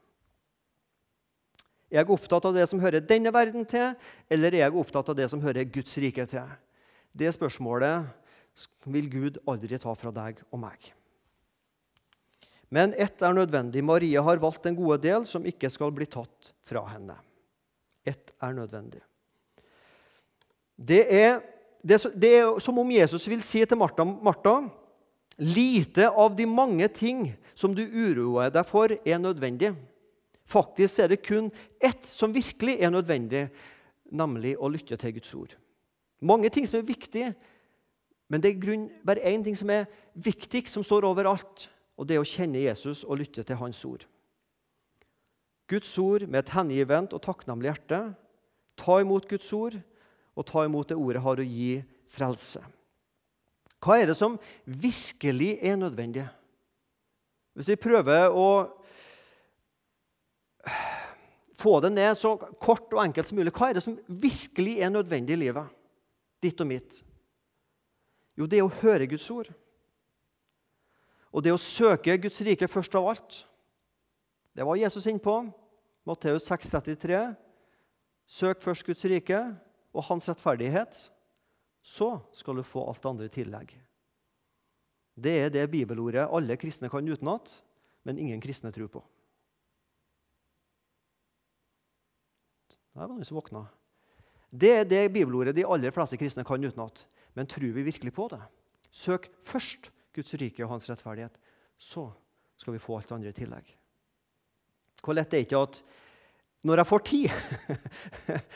Er 1.90 2.04
jeg 2.04 2.14
opptatt 2.14 2.46
av 2.46 2.54
det 2.54 2.68
som 2.70 2.80
hører 2.80 3.02
denne 3.02 3.32
verden 3.34 3.66
til, 3.66 3.96
eller 4.30 4.54
er 4.54 4.68
jeg 4.68 4.78
opptatt 4.78 5.10
av 5.10 5.18
det 5.18 5.26
som 5.32 5.42
hører 5.42 5.66
Guds 5.66 5.96
rike 5.98 6.26
til? 6.30 6.46
Det 7.10 7.32
spørsmålet 7.34 8.06
vil 8.86 9.10
Gud 9.10 9.40
aldri 9.50 9.78
ta 9.82 9.96
fra 9.98 10.14
deg 10.14 10.38
og 10.52 10.62
meg. 10.62 10.92
Men 12.70 12.94
ett 12.94 13.18
er 13.26 13.34
nødvendig. 13.34 13.82
Marie 13.82 14.22
har 14.22 14.38
valgt 14.38 14.62
den 14.62 14.78
gode 14.78 15.00
del 15.02 15.26
som 15.26 15.42
ikke 15.42 15.72
skal 15.74 15.90
bli 15.90 16.06
tatt 16.06 16.52
fra 16.62 16.84
henne. 16.92 17.18
Ett 18.06 18.30
er 18.38 18.54
nødvendig. 18.54 19.02
Det 20.80 21.04
er, 21.12 21.40
det, 21.84 22.00
det 22.16 22.30
er, 22.38 22.58
som 22.62 22.78
om 22.80 22.90
Jesus 22.90 23.26
vil 23.28 23.42
si 23.44 23.60
til 23.64 23.78
Martha, 23.78 24.04
Martha 24.04 24.60
Lite 25.40 26.10
av 26.10 26.34
de 26.36 26.44
mange 26.44 26.84
ting 26.92 27.30
som 27.56 27.72
du 27.72 27.80
uroer 27.80 28.50
deg 28.52 28.66
for, 28.68 28.92
er 28.92 29.20
nødvendig. 29.22 29.70
Faktisk 30.44 31.00
er 31.00 31.08
det 31.14 31.22
kun 31.24 31.48
ett 31.80 32.04
som 32.04 32.34
virkelig 32.34 32.74
er 32.76 32.92
nødvendig, 32.92 33.46
nemlig 34.12 34.52
å 34.60 34.68
lytte 34.68 34.98
til 35.00 35.14
Guds 35.16 35.32
ord. 35.38 35.54
Mange 36.20 36.50
ting 36.52 36.68
som 36.68 36.82
er 36.82 36.88
viktige, 36.88 37.32
men 38.28 38.44
det 38.44 38.52
er 38.52 38.60
grunn, 38.60 38.90
bare 39.00 39.24
én 39.32 39.40
ting 39.46 39.56
som 39.56 39.72
er 39.72 39.88
viktig, 40.12 40.66
som 40.68 40.84
står 40.84 41.08
overalt, 41.08 41.70
og 41.96 42.08
det 42.08 42.18
er 42.18 42.20
å 42.20 42.28
kjenne 42.28 42.60
Jesus 42.60 43.00
og 43.06 43.22
lytte 43.22 43.44
til 43.46 43.56
hans 43.62 43.80
ord. 43.88 44.04
Guds 45.72 45.92
ord 46.02 46.26
med 46.28 46.42
et 46.42 46.52
hengivent 46.52 47.14
og 47.16 47.24
takknemlig 47.24 47.70
hjerte. 47.70 48.02
Ta 48.76 49.00
imot 49.00 49.28
Guds 49.30 49.48
ord 49.56 49.78
og 50.40 50.46
ta 50.48 50.64
imot 50.64 50.88
det 50.88 50.96
ordet 50.96 51.20
har 51.20 51.40
å 51.40 51.44
gi 51.44 51.80
frelse. 52.10 52.62
Hva 53.80 53.96
er 54.00 54.10
det 54.10 54.16
som 54.16 54.38
virkelig 54.64 55.54
er 55.64 55.76
nødvendig? 55.80 56.24
Hvis 57.56 57.68
vi 57.72 57.80
prøver 57.80 58.32
å 58.32 58.48
få 61.60 61.76
det 61.84 61.92
ned 61.92 62.16
så 62.16 62.34
kort 62.60 62.92
og 62.94 63.02
enkelt 63.02 63.28
som 63.28 63.40
mulig, 63.40 63.52
hva 63.56 63.70
er 63.70 63.76
det 63.76 63.84
som 63.84 63.98
virkelig 64.08 64.78
er 64.80 64.92
nødvendig 64.92 65.36
i 65.36 65.42
livet? 65.44 65.68
Ditt 66.40 66.60
og 66.60 66.70
mitt. 66.70 67.00
Jo, 68.38 68.46
det 68.48 68.60
er 68.60 68.64
å 68.64 68.78
høre 68.80 69.08
Guds 69.10 69.28
ord. 69.32 69.50
Og 71.30 71.44
det 71.44 71.52
å 71.52 71.60
søke 71.60 72.16
Guds 72.20 72.40
rike 72.46 72.68
først 72.68 72.96
av 72.96 73.10
alt. 73.12 73.42
Det 74.56 74.64
var 74.66 74.80
Jesus 74.80 75.06
innpå. 75.10 75.42
Matteus 76.08 76.48
6, 76.48 76.72
33. 76.80 77.20
Søk 78.30 78.62
først 78.64 78.86
Guds 78.86 79.04
rike 79.10 79.42
og 79.94 80.06
hans 80.06 80.28
rettferdighet, 80.30 80.98
så 81.82 82.10
skal 82.36 82.58
du 82.58 82.66
få 82.66 82.84
alt 82.88 83.02
det 83.02 83.10
andre 83.10 83.28
i 83.28 83.34
tillegg. 83.34 83.72
Det 85.20 85.32
er 85.46 85.52
det 85.52 85.70
bibelordet 85.72 86.28
alle 86.28 86.56
kristne 86.60 86.90
kan 86.92 87.08
utenat, 87.08 87.52
men 88.04 88.18
ingen 88.18 88.40
kristne 88.40 88.72
tror 88.72 88.88
på. 88.92 89.02
Der 92.94 93.06
var 93.06 93.14
noen 93.14 93.26
som 93.26 93.38
våkna. 93.38 93.64
Det 94.50 94.70
er 94.80 94.88
det 94.88 95.12
bibelordet 95.14 95.54
de 95.56 95.66
aller 95.66 95.94
fleste 95.94 96.18
kristne 96.18 96.44
kan 96.46 96.64
utenat. 96.64 97.04
Men 97.38 97.46
tror 97.46 97.70
vi 97.74 97.86
virkelig 97.86 98.12
på 98.12 98.26
det? 98.32 98.40
Søk 98.90 99.28
først 99.46 99.90
Guds 100.16 100.34
rike 100.34 100.64
og 100.64 100.72
hans 100.74 100.88
rettferdighet. 100.90 101.36
Så 101.78 102.08
skal 102.58 102.74
vi 102.74 102.82
få 102.82 102.96
alt 102.96 103.08
det 103.08 103.16
andre 103.16 103.30
i 103.30 103.36
tillegg. 103.36 103.76
Hvor 105.00 105.16
lett 105.16 105.30
er 105.30 105.38
det 105.38 105.46
ikke 105.46 105.62
at 105.64 105.82
når 106.66 106.82
jeg 106.82 106.88
får 106.90 107.02
tid, 107.08 107.28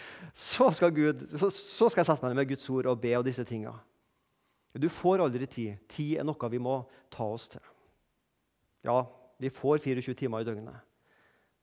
så 0.55 0.71
skal, 0.77 0.95
Gud, 0.95 1.27
så, 1.35 1.51
så 1.51 1.91
skal 1.91 2.03
jeg 2.03 2.09
sette 2.11 2.25
meg 2.25 2.33
ned 2.33 2.41
med 2.43 2.53
Guds 2.53 2.71
ord 2.71 2.89
og 2.91 3.03
be 3.03 3.15
om 3.19 3.27
disse 3.27 3.45
tinga. 3.49 3.75
Du 4.75 4.89
får 4.91 5.23
aldri 5.23 5.47
tid. 5.47 5.77
Tid 5.91 6.19
er 6.19 6.27
noe 6.27 6.51
vi 6.51 6.63
må 6.63 6.81
ta 7.13 7.27
oss 7.27 7.47
til. 7.53 7.63
Ja, 8.85 9.05
vi 9.41 9.51
får 9.55 9.83
24 9.85 10.17
timer 10.19 10.43
i 10.43 10.47
døgnet, 10.47 10.81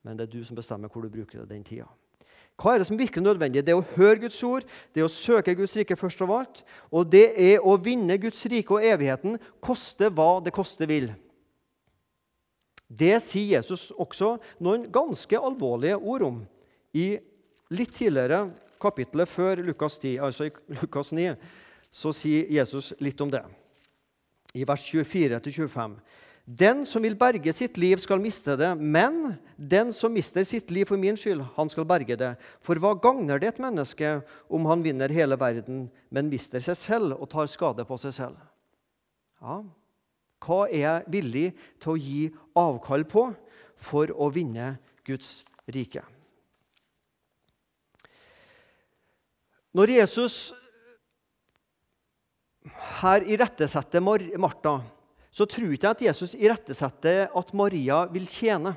men 0.02 0.18
det 0.18 0.26
er 0.26 0.32
du 0.32 0.40
som 0.44 0.56
bestemmer 0.58 0.90
hvor 0.90 1.04
du 1.04 1.12
bruker 1.12 1.44
den 1.46 1.64
tida. 1.64 1.86
Hva 2.60 2.74
er 2.74 2.82
det 2.82 2.88
som 2.88 2.98
virker 2.98 3.22
nødvendig? 3.24 3.62
Det 3.64 3.72
er 3.72 3.80
å 3.80 3.94
høre 3.96 4.20
Guds 4.24 4.40
ord, 4.44 4.66
det 4.92 5.02
er 5.02 5.08
å 5.08 5.12
søke 5.12 5.54
Guds 5.56 5.74
rike 5.78 5.96
først 5.98 6.20
av 6.24 6.32
alt. 6.36 6.62
Og 6.92 7.08
det 7.10 7.32
er 7.40 7.64
å 7.64 7.76
vinne 7.80 8.18
Guds 8.20 8.42
rike 8.50 8.76
og 8.76 8.84
evigheten, 8.86 9.38
koste 9.64 10.10
hva 10.12 10.36
det 10.44 10.52
koste 10.54 10.88
vil. 10.90 11.10
Det 12.92 13.16
sier 13.24 13.56
Jesus 13.56 13.88
også 13.96 14.34
noen 14.60 14.84
ganske 14.92 15.38
alvorlige 15.40 15.96
ord 15.96 16.26
om 16.26 16.42
i 16.92 17.14
litt 17.72 17.94
tidligere 17.96 18.44
kapittelet 18.82 19.30
før 19.30 19.62
Lukas 19.62 19.98
10, 20.00 20.18
altså 20.26 20.48
i 20.48 20.52
Lukas 20.80 21.12
9, 21.14 21.32
så 21.92 22.12
sier 22.16 22.50
Jesus 22.50 22.92
litt 23.04 23.20
om 23.22 23.30
det. 23.32 23.42
I 24.56 24.66
vers 24.68 24.84
24-25. 24.90 25.96
Den 26.42 26.82
som 26.90 27.04
vil 27.06 27.14
berge 27.14 27.52
sitt 27.54 27.76
liv, 27.78 28.00
skal 28.02 28.20
miste 28.20 28.56
det, 28.58 28.72
men 28.74 29.36
den 29.56 29.92
som 29.94 30.10
mister 30.12 30.42
sitt 30.44 30.72
liv 30.74 30.88
for 30.90 30.98
min 30.98 31.16
skyld, 31.16 31.44
han 31.54 31.70
skal 31.70 31.86
berge 31.86 32.16
det. 32.18 32.32
For 32.64 32.80
hva 32.82 32.96
gagner 32.98 33.38
det 33.38 33.52
et 33.52 33.60
menneske 33.62 34.16
om 34.50 34.66
han 34.66 34.82
vinner 34.82 35.14
hele 35.14 35.38
verden, 35.38 35.84
men 36.10 36.32
mister 36.32 36.62
seg 36.64 36.78
selv 36.80 37.14
og 37.20 37.30
tar 37.30 37.50
skade 37.52 37.86
på 37.86 38.00
seg 38.02 38.16
selv? 38.18 38.42
Ja, 39.42 39.60
hva 40.42 40.64
er 40.66 40.82
jeg 40.82 41.12
villig 41.14 41.46
til 41.82 41.94
å 41.94 42.00
gi 42.00 42.22
avkall 42.58 43.06
på 43.06 43.28
for 43.78 44.10
å 44.10 44.26
vinne 44.34 44.74
Guds 45.06 45.44
rike? 45.70 46.02
Når 49.72 49.94
Jesus 49.96 50.36
her 53.00 53.24
irettesetter 53.24 54.04
Martha, 54.04 54.80
så 55.32 55.46
tror 55.48 55.72
ikke 55.72 55.88
jeg 55.88 55.96
at 55.96 56.02
Jesus 56.10 56.34
irettesetter 56.36 57.30
at 57.32 57.52
Maria 57.56 58.02
vil 58.12 58.26
tjene. 58.28 58.74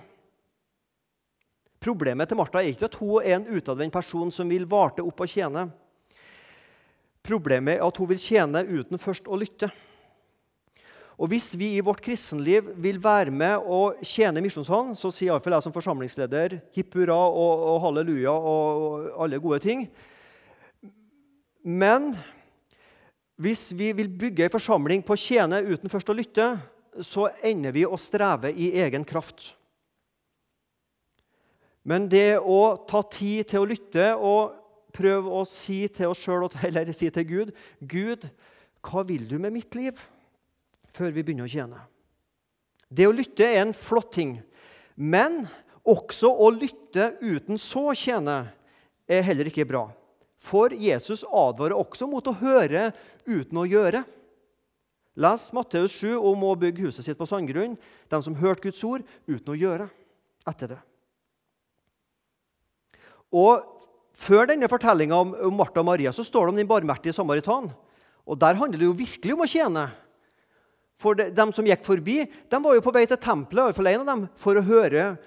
Problemet 1.84 2.31
til 2.31 2.39
Martha 2.39 2.62
er 2.62 2.71
ikke 2.71 2.88
at 2.88 2.95
hun 3.01 3.19
er 3.19 3.36
en 3.36 3.49
utadvendt 3.58 3.93
person 3.93 4.31
som 4.31 4.47
vil 4.49 4.63
varte 4.71 5.03
opp 5.03 5.19
og 5.19 5.29
tjene. 5.29 5.67
Problemet 7.25 7.75
er 7.75 7.84
at 7.84 7.99
hun 7.99 8.10
vil 8.10 8.21
tjene 8.21 8.63
uten 8.63 9.01
først 9.01 9.27
å 9.27 9.38
lytte. 9.38 9.69
Og 11.15 11.29
Hvis 11.31 11.53
vi 11.55 11.75
i 11.75 11.84
vårt 11.84 12.01
kristenliv 12.03 12.71
vil 12.81 12.97
være 13.03 13.31
med 13.31 13.67
og 13.67 14.01
tjene 14.03 14.41
Misjonshånd, 14.43 14.95
så 14.99 15.12
sier 15.12 15.31
iallfall 15.31 15.55
jeg 15.55 15.67
som 15.67 15.75
forsamlingsleder 15.75 16.58
hipp 16.75 16.97
hurra 16.97 17.19
og, 17.29 17.69
og 17.71 17.77
halleluja 17.86 18.34
og, 18.36 18.84
og 18.88 19.23
alle 19.27 19.39
gode 19.43 19.62
ting. 19.63 19.88
Men 21.65 22.13
hvis 23.41 23.71
vi 23.75 23.89
vil 23.97 24.12
bygge 24.13 24.45
en 24.45 24.54
forsamling 24.54 25.04
på 25.04 25.15
å 25.15 25.19
tjene 25.19 25.63
uten 25.65 25.91
først 25.91 26.12
å 26.13 26.15
lytte, 26.15 26.47
så 27.04 27.28
ender 27.43 27.73
vi 27.75 27.84
å 27.84 27.97
streve 27.99 28.54
i 28.54 28.69
egen 28.86 29.04
kraft. 29.08 29.49
Men 31.86 32.08
det 32.10 32.38
å 32.39 32.78
ta 32.88 33.01
tid 33.04 33.49
til 33.49 33.65
å 33.65 33.69
lytte 33.69 34.13
og 34.15 34.56
prøve 34.95 35.41
å 35.41 35.43
si 35.49 35.84
til 35.91 36.13
oss 36.13 36.21
sjøl 36.23 36.47
eller 36.69 36.93
si 36.95 37.12
til 37.12 37.28
Gud 37.28 37.56
Gud, 37.82 38.30
hva 38.86 39.04
vil 39.06 39.25
du 39.28 39.39
med 39.41 39.58
mitt 39.58 39.75
liv? 39.75 39.97
før 40.95 41.12
vi 41.12 41.23
begynner 41.25 41.47
å 41.47 41.51
tjene. 41.51 41.82
Det 42.88 43.08
å 43.08 43.15
lytte 43.15 43.47
er 43.47 43.63
en 43.63 43.75
flott 43.75 44.13
ting. 44.15 44.38
Men 44.95 45.43
også 45.86 46.30
å 46.32 46.49
lytte 46.54 47.13
uten 47.21 47.60
så 47.62 47.89
å 47.91 47.97
tjene 47.97 48.45
er 49.06 49.25
heller 49.25 49.49
ikke 49.51 49.67
bra. 49.67 49.88
For 50.45 50.73
Jesus 50.77 51.23
advarer 51.25 51.77
også 51.77 52.08
mot 52.10 52.25
å 52.29 52.38
høre 52.38 52.91
uten 53.25 53.58
å 53.58 53.65
gjøre. 53.65 54.03
Les 55.15 55.45
Matteus 55.55 55.93
7 55.95 56.17
om 56.19 56.43
å 56.43 56.58
bygge 56.60 56.86
huset 56.86 57.08
sitt 57.08 57.17
på 57.17 57.27
sandgrunn. 57.29 57.77
De 58.12 58.19
som 58.21 58.36
hørte 58.38 58.67
Guds 58.67 58.84
ord 58.86 59.05
uten 59.25 59.53
å 59.53 59.58
gjøre 59.58 59.88
etter 60.45 60.75
det. 60.75 60.81
Og 63.36 63.71
Før 64.15 64.45
denne 64.47 64.69
fortellinga 64.71 65.17
om 65.17 65.58
Martha 65.58 65.81
og 65.81 65.89
Maria 65.89 66.13
så 66.15 66.23
står 66.23 66.47
det 66.47 66.53
om 66.53 66.60
den 66.62 66.69
barmhjertige 66.69 67.12
samaritan. 67.12 67.65
Og 68.23 68.39
Der 68.39 68.55
handler 68.55 68.79
det 68.79 68.88
jo 68.88 68.95
virkelig 68.95 69.34
om 69.36 69.43
å 69.43 69.47
tjene. 69.49 69.89
For 70.95 71.19
de, 71.19 71.25
de, 71.36 71.45
som 71.51 71.67
gikk 71.67 71.84
forbi, 71.84 72.21
de 72.23 72.60
var 72.63 72.77
jo 72.77 72.84
på 72.86 72.93
vei 72.95 73.03
til 73.10 73.19
tempelet 73.19 73.65
iallfall 73.65 73.89
en 73.91 74.05
av 74.05 74.12
dem, 74.13 74.23
for 74.39 74.55
å 74.55 74.63
høre 74.63 75.17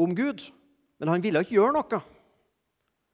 om 0.00 0.14
Gud. 0.16 0.40
Men 0.96 1.12
han 1.12 1.24
ville 1.24 1.42
ikke 1.44 1.58
gjøre 1.58 1.76
noe. 1.76 2.00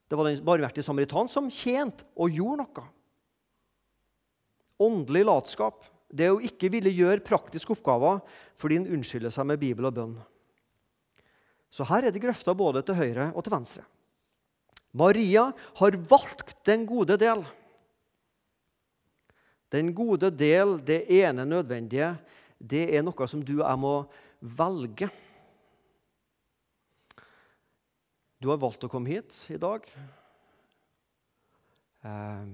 Det 0.09 0.17
var 0.17 0.29
den 0.29 0.41
barmhjertige 0.45 0.87
samaritan 0.87 1.29
som 1.29 1.51
tjente 1.53 2.07
og 2.17 2.33
gjorde 2.33 2.65
noe. 2.65 2.87
Åndelig 4.81 5.25
latskap. 5.29 5.85
Det 6.09 6.31
å 6.33 6.41
ikke 6.41 6.71
ville 6.73 6.93
gjøre 6.95 7.25
praktiske 7.25 7.75
oppgaver 7.75 8.23
fordi 8.57 8.79
en 8.81 8.89
unnskylder 8.97 9.33
seg 9.35 9.49
med 9.51 9.61
Bibel 9.61 9.89
og 9.89 9.97
bønn. 9.99 10.17
Så 11.69 11.85
her 11.91 12.07
er 12.09 12.15
det 12.15 12.23
grøfter 12.23 12.57
både 12.57 12.81
til 12.87 12.97
høyre 12.97 13.29
og 13.35 13.45
til 13.45 13.53
venstre. 13.53 13.85
Maria 14.97 15.51
har 15.77 15.99
valgt 16.09 16.55
den 16.65 16.87
gode 16.89 17.19
del. 17.21 17.45
Den 19.69 19.93
gode 19.93 20.31
del, 20.33 20.79
det 20.81 21.03
ene 21.13 21.45
nødvendige, 21.45 22.15
det 22.57 22.87
er 22.97 23.05
noe 23.05 23.29
som 23.29 23.43
du 23.45 23.59
og 23.59 23.67
jeg 23.67 23.81
må 23.85 23.97
velge. 24.41 25.11
Du 28.39 28.47
har 28.53 28.61
valgt 28.63 28.85
å 28.87 28.91
komme 28.91 29.11
hit 29.11 29.35
i 29.51 29.59
dag. 29.59 29.87
Ehm, 32.07 32.53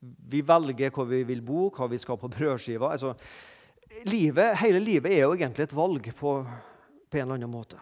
vi 0.00 0.42
velger 0.44 0.92
hvor 0.92 1.08
vi 1.08 1.22
vil 1.24 1.40
bo, 1.44 1.70
hva 1.72 1.88
vi 1.88 2.00
skal 2.00 2.18
på 2.20 2.28
brødskiva. 2.28 2.90
Altså, 2.92 3.14
livet, 4.04 4.58
hele 4.60 4.82
livet 4.84 5.14
er 5.14 5.24
jo 5.24 5.32
egentlig 5.32 5.64
et 5.64 5.76
valg 5.76 6.10
på, 6.18 6.34
på 6.44 7.16
en 7.16 7.24
eller 7.24 7.38
annen 7.38 7.54
måte. 7.54 7.80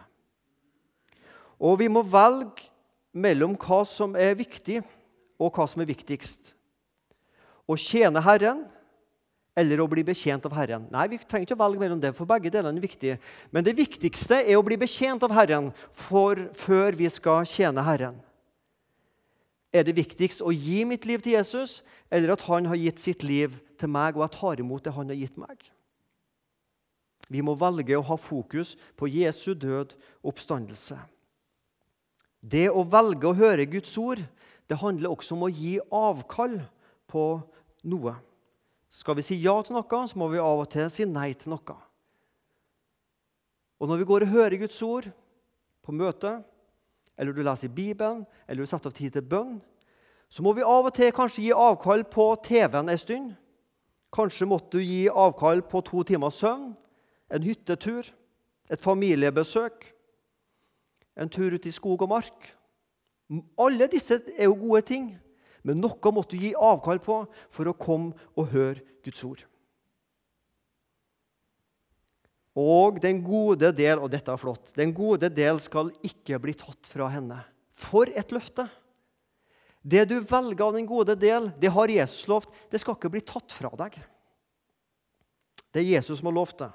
Og 1.59 1.81
vi 1.83 1.89
må 1.91 2.05
velge 2.07 2.69
mellom 3.11 3.57
hva 3.59 3.81
som 3.87 4.15
er 4.15 4.37
viktig, 4.39 4.79
og 5.35 5.51
hva 5.51 5.67
som 5.67 5.83
er 5.83 5.91
viktigst 5.91 6.53
å 7.67 7.75
tjene 7.75 8.21
Herren 8.23 8.63
eller 9.55 9.79
å 9.79 9.87
bli 9.87 10.03
betjent 10.03 10.45
av 10.47 10.53
Herren. 10.57 10.87
Nei, 10.91 11.07
Vi 11.07 11.19
trenger 11.23 11.47
ikke 11.47 11.55
å 11.55 11.63
velge 11.63 11.79
mellom 11.79 11.99
det, 12.03 12.11
for 12.15 12.27
begge 12.27 12.51
delene 12.51 12.75
er 12.77 12.83
viktige. 12.83 13.19
Men 13.51 13.63
det 13.63 13.77
viktigste 13.77 14.41
er 14.43 14.57
å 14.59 14.65
bli 14.65 14.77
betjent 14.77 15.23
av 15.23 15.31
Herren 15.31 15.71
for, 15.91 16.35
før 16.51 16.91
vi 16.95 17.07
skal 17.09 17.47
tjene 17.47 17.83
Herren. 17.85 18.19
Er 19.71 19.83
det 19.83 19.95
viktigst 19.95 20.43
å 20.43 20.51
gi 20.51 20.83
mitt 20.87 21.05
liv 21.07 21.23
til 21.23 21.35
Jesus, 21.35 21.83
eller 22.11 22.35
at 22.35 22.43
han 22.47 22.67
har 22.67 22.79
gitt 22.79 22.99
sitt 22.99 23.23
liv 23.23 23.55
til 23.79 23.91
meg, 23.91 24.15
og 24.15 24.23
jeg 24.25 24.35
tar 24.35 24.61
imot 24.63 24.83
det 24.83 24.93
han 24.95 25.11
har 25.11 25.19
gitt 25.19 25.39
meg? 25.39 25.71
Vi 27.31 27.41
må 27.41 27.55
velge 27.57 27.97
å 27.97 28.05
ha 28.05 28.15
fokus 28.19 28.75
på 28.99 29.09
Jesu 29.09 29.55
død 29.55 29.95
og 30.21 30.33
oppstandelse. 30.35 30.99
Det 32.45 32.67
å 32.69 32.83
velge 32.85 33.31
å 33.31 33.37
høre 33.37 33.65
Guds 33.65 33.95
ord 33.97 34.21
det 34.69 34.77
handler 34.81 35.13
også 35.13 35.35
om 35.35 35.45
å 35.45 35.51
gi 35.53 35.77
avkall 35.93 36.59
på 37.09 37.25
noe. 37.85 38.15
Skal 38.95 39.17
vi 39.17 39.25
si 39.27 39.35
ja 39.43 39.57
til 39.65 39.75
noe, 39.75 40.01
så 40.07 40.19
må 40.19 40.29
vi 40.31 40.39
av 40.39 40.61
og 40.63 40.69
til 40.71 40.87
si 40.93 41.03
nei 41.09 41.33
til 41.35 41.51
noe. 41.51 41.75
Og 43.75 43.89
når 43.91 43.99
vi 43.99 44.07
går 44.07 44.23
og 44.23 44.35
hører 44.37 44.61
Guds 44.61 44.77
ord 44.87 45.09
på 45.83 45.91
møte, 45.91 46.37
eller 47.19 47.35
du 47.35 47.41
leser 47.43 47.67
i 47.67 47.75
Bibelen, 47.75 48.23
eller 48.47 48.63
du 48.63 48.69
setter 48.69 48.91
av 48.91 48.95
tid 48.95 49.17
til 49.17 49.25
bønn, 49.27 49.57
så 50.31 50.43
må 50.43 50.55
vi 50.55 50.63
av 50.63 50.87
og 50.87 50.95
til 50.95 51.11
kanskje 51.15 51.43
gi 51.43 51.51
avkall 51.51 52.05
på 52.11 52.29
TV-en 52.43 52.91
en 52.91 52.99
stund. 52.99 53.33
Kanskje 54.15 54.47
måtte 54.47 54.79
du 54.79 54.83
gi 54.83 55.05
avkall 55.11 55.63
på 55.67 55.83
to 55.85 56.03
timers 56.07 56.39
søvn, 56.39 56.71
en 57.35 57.43
hyttetur, 57.43 58.07
et 58.71 58.81
familiebesøk, 58.81 59.91
en 61.19 61.31
tur 61.31 61.51
ut 61.51 61.67
i 61.67 61.73
skog 61.75 62.07
og 62.07 62.11
mark. 62.15 62.49
Alle 63.59 63.91
disse 63.91 64.21
er 64.37 64.47
jo 64.47 64.55
gode 64.59 64.85
ting. 64.87 65.11
Men 65.65 65.81
noe 65.81 66.13
måtte 66.13 66.37
du 66.37 66.45
gi 66.45 66.53
avkall 66.53 67.01
på 67.01 67.23
for 67.53 67.69
å 67.69 67.77
komme 67.77 68.13
og 68.37 68.51
høre 68.53 68.83
Guds 69.05 69.23
ord. 69.25 69.41
Og 72.55 73.01
den 73.03 73.19
gode 73.25 73.73
del 73.75 73.99
og 73.99 74.11
dette 74.13 74.31
er 74.31 74.39
flott, 74.39 74.71
den 74.77 74.93
gode 74.95 75.27
del 75.33 75.59
skal 75.59 75.89
ikke 76.05 76.39
bli 76.39 76.53
tatt 76.55 76.87
fra 76.87 77.09
henne. 77.11 77.41
For 77.75 78.07
et 78.07 78.31
løfte! 78.31 78.69
Det 79.85 80.07
du 80.09 80.15
velger 80.17 80.63
av 80.65 80.73
den 80.73 80.87
gode 80.89 81.13
del, 81.19 81.51
det 81.61 81.69
har 81.69 81.91
Jesus 81.91 82.23
lovt. 82.31 82.53
Det 82.71 82.79
skal 82.81 82.95
ikke 82.97 83.11
bli 83.13 83.21
tatt 83.21 83.53
fra 83.53 83.69
deg. 83.77 83.99
Det 85.69 85.83
er 85.83 85.91
Jesus 85.91 86.21
som 86.21 86.31
har 86.31 86.37
lovt 86.39 86.63
det. 86.63 86.71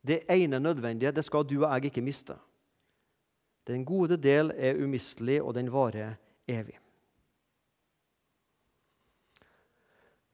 Det 0.00 0.20
ene 0.30 0.60
nødvendige 0.62 1.12
det 1.16 1.24
skal 1.26 1.42
du 1.48 1.56
og 1.62 1.72
jeg 1.72 1.90
ikke 1.90 2.04
miste. 2.04 2.36
Den 3.66 3.82
gode 3.84 4.16
del 4.20 4.54
er 4.56 4.78
umistelig, 4.78 5.40
og 5.42 5.56
den 5.58 5.72
varer 5.72 6.14
evig. 6.48 6.78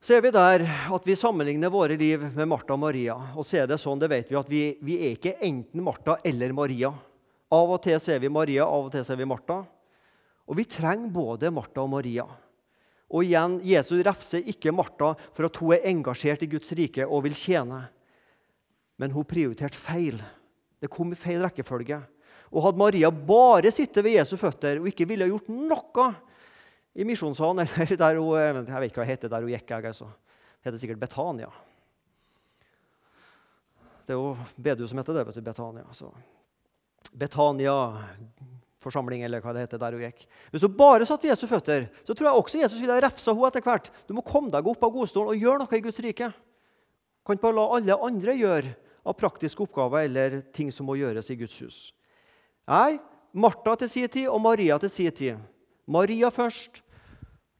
Så 0.07 0.15
er 0.15 0.21
vi 0.23 0.31
der 0.31 0.63
at 0.95 1.07
vi 1.09 1.17
sammenligner 1.19 1.71
våre 1.75 1.97
liv 1.99 2.21
med 2.37 2.47
Martha 2.47 2.77
og 2.77 2.79
Maria. 2.79 3.17
Og 3.35 3.43
så 3.43 3.65
er 3.65 3.67
det 3.67 3.81
sånn, 3.83 3.99
det 3.99 4.07
vet 4.13 4.29
vi, 4.31 4.37
at 4.39 4.51
vi, 4.53 4.61
vi 4.87 4.99
er 5.03 5.17
ikke 5.17 5.33
enten 5.43 5.83
Martha 5.83 6.15
eller 6.23 6.53
Maria. 6.55 6.93
Av 7.51 7.73
og 7.75 7.81
til 7.83 7.99
ser 7.99 8.21
vi 8.23 8.31
Maria, 8.31 8.69
av 8.71 8.87
og 8.87 8.93
til 8.95 9.03
ser 9.03 9.19
vi 9.19 9.27
Martha. 9.27 9.57
Og 10.47 10.61
vi 10.61 10.67
trenger 10.71 11.11
både 11.11 11.51
Martha 11.51 11.83
og 11.83 11.91
Maria. 11.97 12.23
Og 13.11 13.27
igjen, 13.27 13.57
Jesus 13.67 14.05
refser 14.07 14.47
ikke 14.47 14.71
Martha 14.71 15.09
for 15.35 15.49
at 15.49 15.59
hun 15.59 15.75
er 15.75 15.91
engasjert 15.91 16.47
i 16.47 16.51
Guds 16.55 16.71
rike 16.79 17.03
og 17.03 17.25
vil 17.27 17.35
tjene. 17.35 17.81
Men 19.03 19.11
hun 19.11 19.27
prioriterte 19.27 19.81
feil. 19.81 20.23
Det 20.79 20.93
kom 20.93 21.11
i 21.11 21.19
feil 21.19 21.43
rekkefølge. 21.43 21.99
Og 22.55 22.63
hadde 22.69 22.85
Maria 22.85 23.11
bare 23.11 23.75
sittet 23.75 24.07
ved 24.07 24.21
Jesu 24.21 24.37
føtter 24.39 24.79
og 24.79 24.87
ikke 24.87 25.11
ville 25.11 25.27
gjort 25.35 25.51
noe 25.51 26.13
i 26.97 27.05
misjonssalen 27.05 27.61
eller 27.67 27.99
der 28.01 28.21
hun, 28.21 28.67
Jeg 28.67 28.81
vet 28.81 28.91
ikke 28.91 29.03
hva 29.03 29.07
det 29.07 29.13
heter 29.13 29.33
der 29.33 29.45
hun 29.45 29.53
gikk. 29.53 29.71
Jeg, 29.71 29.85
altså. 29.93 30.09
Heter 30.65 30.81
sikkert 30.81 31.01
Betania. 31.03 31.51
Det 34.07 34.15
er 34.15 34.21
jo 34.21 34.37
Bedu 34.57 34.87
som 34.89 34.99
heter 34.99 35.19
det. 35.19 35.27
vet 35.29 35.37
du, 35.37 35.45
Betania. 35.45 35.85
Så. 35.93 36.09
Betania 37.13 37.77
forsamling, 38.87 39.25
eller 39.27 39.43
hva 39.43 39.53
det 39.55 39.67
heter, 39.67 39.81
der 39.83 39.97
hun 39.97 40.05
gikk. 40.07 40.25
Hvis 40.53 40.65
hun 40.65 40.77
bare 40.79 41.07
satt 41.09 41.25
ved 41.25 41.33
Jesu 41.33 41.47
føtter, 41.51 41.89
så 42.07 42.15
tror 42.15 42.31
jeg 42.31 42.41
også 42.41 42.61
Jesus 42.63 42.81
ville 42.81 42.99
refsa 43.03 43.35
henne 43.35 43.51
etter 43.51 43.65
hvert. 43.67 43.91
Du 44.07 44.15
må 44.17 44.25
komme 44.27 44.53
deg 44.55 44.69
opp 44.71 44.85
av 44.87 44.95
godstolen 44.95 45.35
og 45.35 45.43
gjøre 45.43 45.65
noe 45.65 45.79
i 45.79 45.83
Guds 45.85 46.01
rike. 46.05 46.31
Du 46.31 47.27
kan 47.27 47.37
ikke 47.37 47.49
bare 47.49 47.59
la 47.59 47.67
alle 47.77 47.99
andre 48.09 48.37
gjøre 48.39 48.73
av 49.07 49.19
praktiske 49.19 49.63
oppgaver 49.67 50.07
eller 50.07 50.41
ting 50.55 50.71
som 50.75 50.87
må 50.89 50.97
gjøres 51.01 51.31
i 51.31 51.39
Guds 51.39 51.59
hus. 51.63 51.79
Nei, 52.71 52.99
Martha 53.37 53.75
til 53.83 53.91
sin 53.91 54.11
tid 54.11 54.31
og 54.31 54.41
Maria 54.43 54.79
til 54.83 54.91
sin 54.91 55.15
tid. 55.15 55.43
Maria 55.87 56.31
først. 56.35 56.83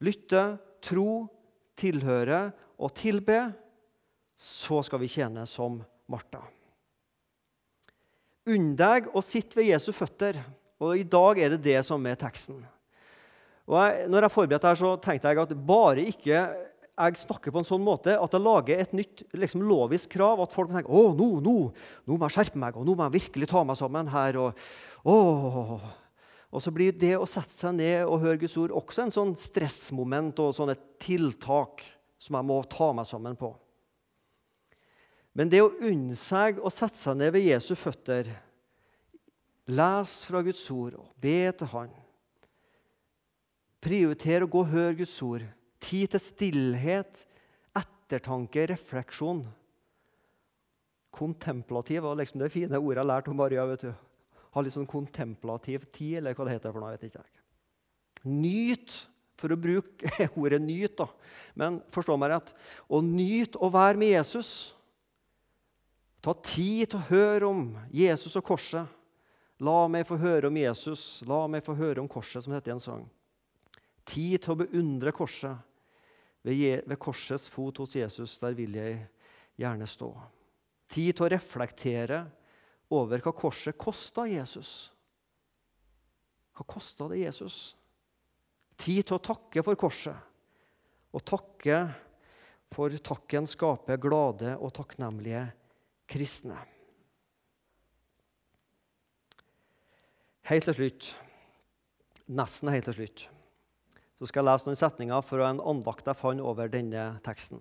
Lytte, 0.03 0.43
tro, 0.83 1.25
tilhøre 1.77 2.47
og 2.77 2.93
tilbe. 2.97 3.39
Så 4.37 4.83
skal 4.85 5.01
vi 5.01 5.09
tjene 5.09 5.45
som 5.49 5.79
Martha. 6.11 6.43
Unn 8.47 8.71
deg 8.79 9.09
å 9.17 9.23
sitte 9.25 9.59
ved 9.59 9.71
Jesu 9.73 9.89
føtter. 9.95 10.39
Og 10.77 10.99
I 10.99 11.05
dag 11.09 11.39
er 11.41 11.55
det 11.55 11.63
det 11.65 11.79
som 11.85 12.03
er 12.05 12.19
teksten. 12.19 12.61
Og 13.67 13.75
jeg, 13.81 14.07
når 14.07 14.27
jeg 14.27 14.35
forberedte 14.35 14.69
her, 14.69 14.79
så 14.79 14.93
tenkte 15.03 15.31
jeg 15.33 15.41
at 15.43 15.55
bare 15.67 16.05
ikke 16.07 16.43
jeg 16.97 17.19
snakker 17.21 17.53
på 17.53 17.61
en 17.61 17.67
sånn 17.67 17.83
måte 17.85 18.15
at 18.17 18.33
jeg 18.33 18.41
lager 18.41 18.79
et 18.81 18.93
nytt 18.97 19.21
liksom, 19.37 19.61
lovisk 19.69 20.15
krav. 20.15 20.39
At 20.41 20.53
folk 20.53 20.71
tenker 20.71 20.93
å, 20.93 21.11
nå, 21.17 21.27
nå, 21.45 21.55
nå 22.07 22.17
må 22.17 22.29
jeg 22.29 22.37
skjerpe 22.37 22.61
meg, 22.61 22.77
og 22.77 22.87
nå 22.87 22.95
må 22.95 23.05
jeg 23.05 23.17
virkelig 23.19 23.49
ta 23.51 23.61
meg 23.67 23.77
sammen 23.77 24.09
her. 24.13 24.39
Og, 24.41 24.67
å. 25.05 25.17
Og 26.47 26.63
så 26.63 26.71
blir 26.71 26.95
det 26.95 27.13
å 27.19 27.27
sette 27.27 27.51
seg 27.51 27.75
ned 27.75 28.07
og 28.07 28.21
høre 28.23 28.39
Guds 28.41 28.55
ord 28.59 28.73
også 28.75 29.03
en 29.03 29.13
sånn 29.13 29.33
stressmoment 29.39 30.39
og 30.39 30.55
sånn 30.55 30.71
et 30.71 30.83
tiltak 31.03 31.83
som 32.21 32.37
jeg 32.39 32.47
må 32.47 32.61
ta 32.71 32.91
meg 32.95 33.07
sammen 33.09 33.35
på. 33.39 33.51
Men 35.37 35.51
det 35.51 35.61
å 35.61 35.73
unne 35.85 36.15
seg 36.17 36.61
å 36.63 36.71
sette 36.73 36.97
seg 36.97 37.19
ned 37.19 37.35
ved 37.35 37.45
Jesu 37.45 37.75
føtter, 37.77 38.31
lese 39.67 40.25
fra 40.25 40.41
Guds 40.45 40.63
ord 40.73 40.95
og 40.97 41.11
be 41.21 41.51
til 41.59 41.69
Han, 41.75 41.91
prioritere 43.83 44.47
å 44.47 44.49
gå 44.49 44.63
og 44.63 44.73
høre 44.73 44.97
Guds 45.03 45.19
ord 45.23 45.45
Tid 45.77 46.09
til 46.09 46.21
stillhet, 46.21 47.19
ettertanke, 47.77 48.65
refleksjon. 48.71 49.43
Kontemplativ 51.13 52.03
var 52.05 52.17
liksom 52.17 52.41
det 52.41 52.49
fine 52.53 52.79
ordet 52.81 53.03
jeg 53.03 53.09
lærte 53.11 53.31
om 53.31 53.37
Maria. 53.37 53.65
vet 53.69 53.85
du. 53.85 54.06
Ha 54.57 54.63
litt 54.65 54.73
sånn 54.73 54.89
kontemplativ 54.89 55.85
tid, 55.93 56.17
eller 56.17 56.33
hva 56.33 56.47
det 56.47 56.57
heter 56.57 56.73
for 56.73 56.81
noe. 56.81 56.95
vet 56.95 57.05
ikke 57.05 57.21
jeg. 57.21 57.43
Nyt, 58.25 58.95
for 59.37 59.53
å 59.53 59.59
bruke 59.61 60.09
ordet 60.41 60.57
'nyt', 60.63 60.97
da. 60.97 61.05
Men 61.53 61.77
forstå 61.93 62.17
meg 62.17 62.33
rett. 62.33 62.49
Å 62.89 63.01
nyte 63.05 63.61
å 63.61 63.69
være 63.69 64.01
med 64.01 64.15
Jesus. 64.15 64.73
Ta 66.25 66.33
tid 66.33 66.89
til 66.89 66.97
å 66.97 67.07
høre 67.11 67.51
om 67.51 67.67
Jesus 67.93 68.33
og 68.39 68.47
korset. 68.49 68.89
La 69.61 69.87
meg 69.89 70.05
få 70.05 70.17
høre 70.21 70.49
om 70.51 70.57
Jesus, 70.57 71.23
la 71.25 71.45
meg 71.49 71.63
få 71.65 71.73
høre 71.77 72.01
om 72.01 72.09
korset, 72.09 72.43
som 72.43 72.53
heter 72.53 72.73
i 72.73 72.75
en 72.75 72.83
sang. 72.83 73.05
Tid 74.05 74.43
til 74.43 74.53
å 74.53 74.59
beundre 74.59 75.13
korset. 75.15 75.57
Ved 76.45 76.95
korsets 77.01 77.49
fot 77.51 77.81
hos 77.81 77.95
Jesus, 77.97 78.37
der 78.39 78.53
vil 78.55 78.77
jeg 78.77 79.01
gjerne 79.59 79.87
stå. 79.89 80.11
Tid 80.93 81.17
til 81.17 81.25
å 81.25 81.31
reflektere 81.33 82.21
over 82.93 83.21
hva 83.23 83.33
korset 83.35 83.77
kosta 83.79 84.27
Jesus. 84.29 84.89
Hva 86.55 86.65
kosta 86.67 87.09
det 87.11 87.21
Jesus? 87.21 87.75
Tid 88.77 89.07
til 89.07 89.17
å 89.17 89.23
takke 89.23 89.63
for 89.65 89.79
korset. 89.79 90.15
Og 91.15 91.23
takke 91.25 91.81
for 92.73 92.93
takken 93.03 93.47
skaper 93.49 93.99
glade 94.01 94.55
og 94.57 94.73
takknemlige 94.75 95.45
kristne. 96.09 96.57
Helt 100.47 100.63
til 100.69 100.77
slutt, 100.77 101.09
nesten 102.31 102.71
helt 102.71 102.87
til 102.87 102.95
slutt, 102.95 103.25
så 104.17 104.29
skal 104.29 104.41
jeg 104.41 104.47
lese 104.47 104.69
noen 104.69 104.79
setninger 104.79 105.25
fra 105.25 105.49
en 105.51 105.59
andakt 105.59 106.07
jeg 106.07 106.19
fant 106.19 106.43
over 106.43 106.71
denne 106.71 107.09
teksten. 107.25 107.59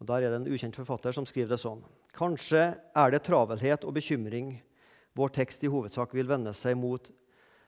Og 0.00 0.08
Der 0.10 0.26
er 0.26 0.34
det 0.34 0.42
en 0.42 0.52
ukjent 0.52 0.76
forfatter 0.76 1.16
som 1.16 1.24
skriver 1.24 1.54
det 1.54 1.62
sånn. 1.62 1.80
Kanskje 2.14 2.62
er 2.78 3.10
det 3.10 3.24
travelhet 3.26 3.84
og 3.84 3.96
bekymring 3.96 4.54
vår 5.18 5.32
tekst 5.34 5.64
i 5.66 5.70
hovedsak 5.70 6.14
vil 6.14 6.28
vende 6.30 6.52
seg 6.54 6.76
mot 6.78 7.08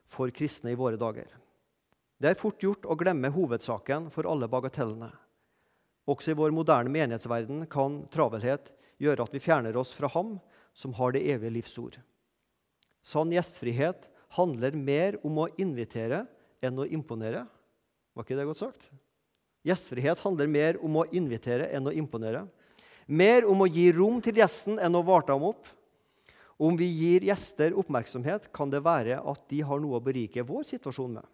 for 0.06 0.30
kristne 0.34 0.72
i 0.72 0.78
våre 0.78 0.98
dager. 0.98 1.26
Det 2.16 2.30
er 2.30 2.38
fort 2.38 2.62
gjort 2.62 2.86
å 2.86 2.96
glemme 2.98 3.32
hovedsaken 3.34 4.08
for 4.14 4.28
alle 4.30 4.48
bagatellene. 4.50 5.10
Også 6.06 6.32
i 6.32 6.38
vår 6.38 6.54
moderne 6.54 6.92
menighetsverden 6.94 7.64
kan 7.70 8.04
travelhet 8.14 8.70
gjøre 9.02 9.26
at 9.26 9.34
vi 9.34 9.42
fjerner 9.42 9.76
oss 9.76 9.92
fra 9.96 10.08
Ham 10.14 10.36
som 10.76 10.94
har 10.96 11.12
det 11.12 11.24
evige 11.26 11.56
livsord. 11.58 11.98
Sann 13.02 13.34
gjestfrihet 13.34 14.06
handler 14.38 14.78
mer 14.78 15.18
om 15.26 15.42
å 15.42 15.50
invitere 15.60 16.24
enn 16.64 16.78
å 16.78 16.86
imponere. 16.86 17.44
Var 18.14 18.26
ikke 18.26 18.38
det 18.38 18.46
godt 18.48 18.62
sagt? 18.62 18.88
Gjestfrihet 19.66 20.22
handler 20.22 20.50
mer 20.50 20.78
om 20.84 21.02
å 21.02 21.06
invitere 21.10 21.68
enn 21.74 21.90
å 21.90 21.94
imponere. 21.94 22.46
Mer 23.06 23.46
om 23.46 23.62
å 23.62 23.70
gi 23.70 23.88
rom 23.94 24.18
til 24.22 24.40
gjesten 24.40 24.80
enn 24.82 24.98
å 24.98 25.04
varte 25.06 25.34
ham 25.34 25.46
opp. 25.46 25.68
Om 26.56 26.76
vi 26.78 26.88
gir 26.88 27.26
gjester 27.28 27.76
oppmerksomhet, 27.76 28.48
kan 28.54 28.70
det 28.72 28.82
være 28.84 29.20
at 29.20 29.42
de 29.50 29.60
har 29.62 29.80
noe 29.82 29.98
å 29.98 30.02
berike 30.02 30.44
vår 30.46 30.64
situasjon 30.72 31.18
med. 31.18 31.26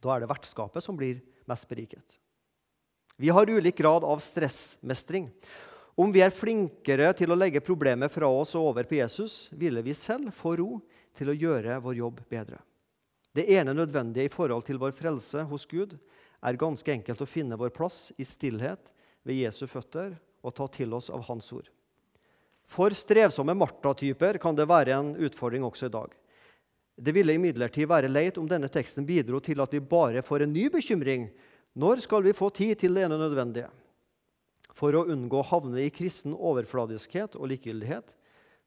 Da 0.00 0.14
er 0.14 0.22
det 0.22 0.30
vertskapet 0.30 0.84
som 0.84 0.96
blir 0.96 1.18
mest 1.50 1.66
beriket. 1.68 2.16
Vi 3.16 3.32
har 3.32 3.48
ulik 3.48 3.78
grad 3.80 4.04
av 4.04 4.20
stressmestring. 4.20 5.30
Om 5.96 6.12
vi 6.12 6.20
er 6.20 6.34
flinkere 6.34 7.08
til 7.16 7.32
å 7.32 7.38
legge 7.38 7.64
problemet 7.64 8.12
fra 8.12 8.28
oss 8.28 8.52
og 8.58 8.70
over 8.70 8.84
på 8.88 8.98
Jesus, 8.98 9.46
ville 9.50 9.82
vi 9.82 9.96
selv 9.96 10.32
få 10.36 10.54
ro 10.60 10.70
til 11.16 11.32
å 11.32 11.36
gjøre 11.36 11.78
vår 11.80 11.96
jobb 12.02 12.20
bedre. 12.28 12.60
Det 13.36 13.46
ene 13.56 13.74
nødvendige 13.76 14.28
i 14.28 14.32
forhold 14.32 14.66
til 14.68 14.78
vår 14.80 14.92
frelse 14.96 15.42
hos 15.48 15.64
Gud 15.68 15.96
er 16.44 16.60
ganske 16.60 16.92
enkelt 16.92 17.24
å 17.24 17.28
finne 17.28 17.58
vår 17.58 17.72
plass 17.76 18.10
i 18.20 18.24
stillhet 18.28 18.92
ved 19.26 19.40
Jesu 19.40 19.64
føtter 19.68 20.14
og 20.46 20.54
ta 20.54 20.68
til 20.70 20.94
oss 20.94 21.10
av 21.10 21.24
Hans 21.26 21.50
ord. 21.56 21.66
For 22.66 22.94
strevsomme 22.94 23.54
Martha-typer 23.58 24.38
kan 24.42 24.56
det 24.58 24.66
være 24.70 24.94
en 24.94 25.12
utfordring 25.26 25.66
også 25.66 25.90
i 25.90 25.94
dag. 25.94 26.14
Det 26.96 27.12
ville 27.12 27.36
imidlertid 27.36 27.88
være 27.90 28.10
leit 28.10 28.38
om 28.40 28.46
denne 28.48 28.70
teksten 28.72 29.06
bidro 29.06 29.38
til 29.44 29.60
at 29.62 29.74
vi 29.74 29.82
bare 29.84 30.24
får 30.24 30.46
en 30.46 30.54
ny 30.54 30.66
bekymring. 30.72 31.28
Når 31.76 32.06
skal 32.06 32.24
vi 32.24 32.34
få 32.34 32.48
tid 32.56 32.78
til 32.80 32.96
det 32.96 33.04
ene 33.04 33.18
nødvendige? 33.20 33.68
For 34.76 34.96
å 34.96 35.06
unngå 35.12 35.40
å 35.40 35.48
havne 35.50 35.84
i 35.84 35.92
kristen 35.92 36.34
overfladiskhet 36.34 37.36
og 37.36 37.52
likegyldighet 37.52 38.16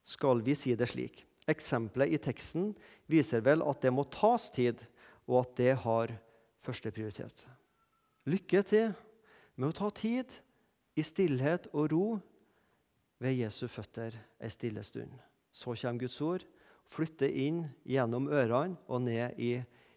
skal 0.06 0.40
vi 0.46 0.56
si 0.58 0.76
det 0.78 0.88
slik. 0.90 1.24
Eksempelet 1.50 2.14
i 2.14 2.20
teksten 2.22 2.70
viser 3.10 3.42
vel 3.44 3.64
at 3.66 3.82
det 3.82 3.92
må 3.94 4.06
tas 4.10 4.48
tid, 4.54 4.78
og 5.30 5.42
at 5.42 5.56
det 5.58 5.74
har 5.84 6.12
førsteprioritet. 6.66 7.44
Lykke 8.30 8.62
til 8.66 8.90
med 9.58 9.70
å 9.70 9.76
ta 9.76 9.90
tid 9.94 10.32
i 10.98 11.04
stillhet 11.06 11.68
og 11.72 11.92
ro 11.92 12.06
ved 13.20 13.36
Jesu 13.36 13.66
føtter 13.70 14.16
ei 14.40 14.50
stille 14.52 14.82
stund. 14.86 15.12
Så 15.52 15.74
kommer 15.74 16.00
Guds 16.00 16.20
ord, 16.24 16.46
flytter 16.90 17.30
inn 17.30 17.64
gjennom 17.86 18.30
ørene 18.32 18.78
og 18.88 19.04
ned 19.04 19.38
i 19.38 19.52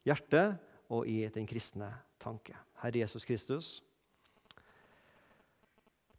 hjertet 0.06 0.60
og 0.94 1.08
i 1.10 1.24
den 1.34 1.48
kristne 1.50 1.89
tanke. 2.22 2.56
Herre 2.84 3.04
Jesus 3.04 3.26
Kristus, 3.26 3.82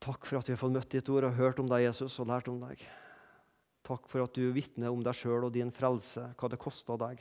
takk 0.01 0.27
for 0.27 0.41
at 0.41 0.49
vi 0.49 0.55
har 0.55 0.61
fått 0.61 0.75
møtt 0.75 0.93
ditt 0.93 1.09
ord 1.12 1.29
og 1.29 1.39
hørt 1.39 1.61
om 1.61 1.68
deg, 1.70 1.87
Jesus, 1.87 2.18
og 2.20 2.29
lært 2.29 2.49
om 2.53 2.59
deg. 2.62 2.81
Takk 3.85 4.09
for 4.09 4.25
at 4.25 4.37
du 4.37 4.49
vitner 4.57 4.93
om 4.93 5.03
deg 5.05 5.16
sjøl 5.16 5.45
og 5.45 5.53
din 5.53 5.72
frelse, 5.72 6.31
hva 6.41 6.49
det 6.49 6.61
kosta 6.61 6.97
deg. 7.01 7.20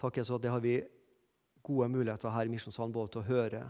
Takk 0.00 0.18
Jesus, 0.18 0.34
at 0.36 0.42
det 0.42 0.52
har 0.52 0.62
vi 0.62 0.80
gode 1.64 1.88
muligheter 1.88 2.34
her 2.34 2.48
i 2.48 2.52
Misjonssalen 2.52 2.92
både 2.94 3.14
til 3.14 3.22
å 3.22 3.28
høre 3.28 3.64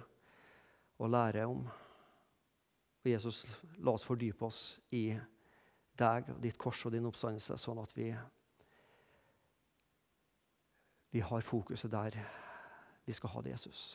og 0.98 1.10
lære 1.12 1.44
om. 1.46 1.66
Og 3.04 3.10
Jesus, 3.10 3.44
la 3.84 3.92
oss 3.92 4.06
fordype 4.06 4.46
oss 4.46 4.78
i 4.96 5.10
deg 5.98 6.30
og 6.32 6.40
ditt 6.42 6.58
kors 6.58 6.80
og 6.88 6.94
din 6.94 7.06
oppstandelse, 7.06 7.58
sånn 7.60 7.82
at 7.82 7.92
vi, 7.96 8.08
vi 11.14 11.22
har 11.22 11.46
fokuset 11.46 11.92
der 11.92 12.18
vi 13.04 13.12
skal 13.12 13.34
ha 13.34 13.44
det, 13.44 13.54
Jesus. 13.58 13.86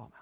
Amen. 0.00 0.21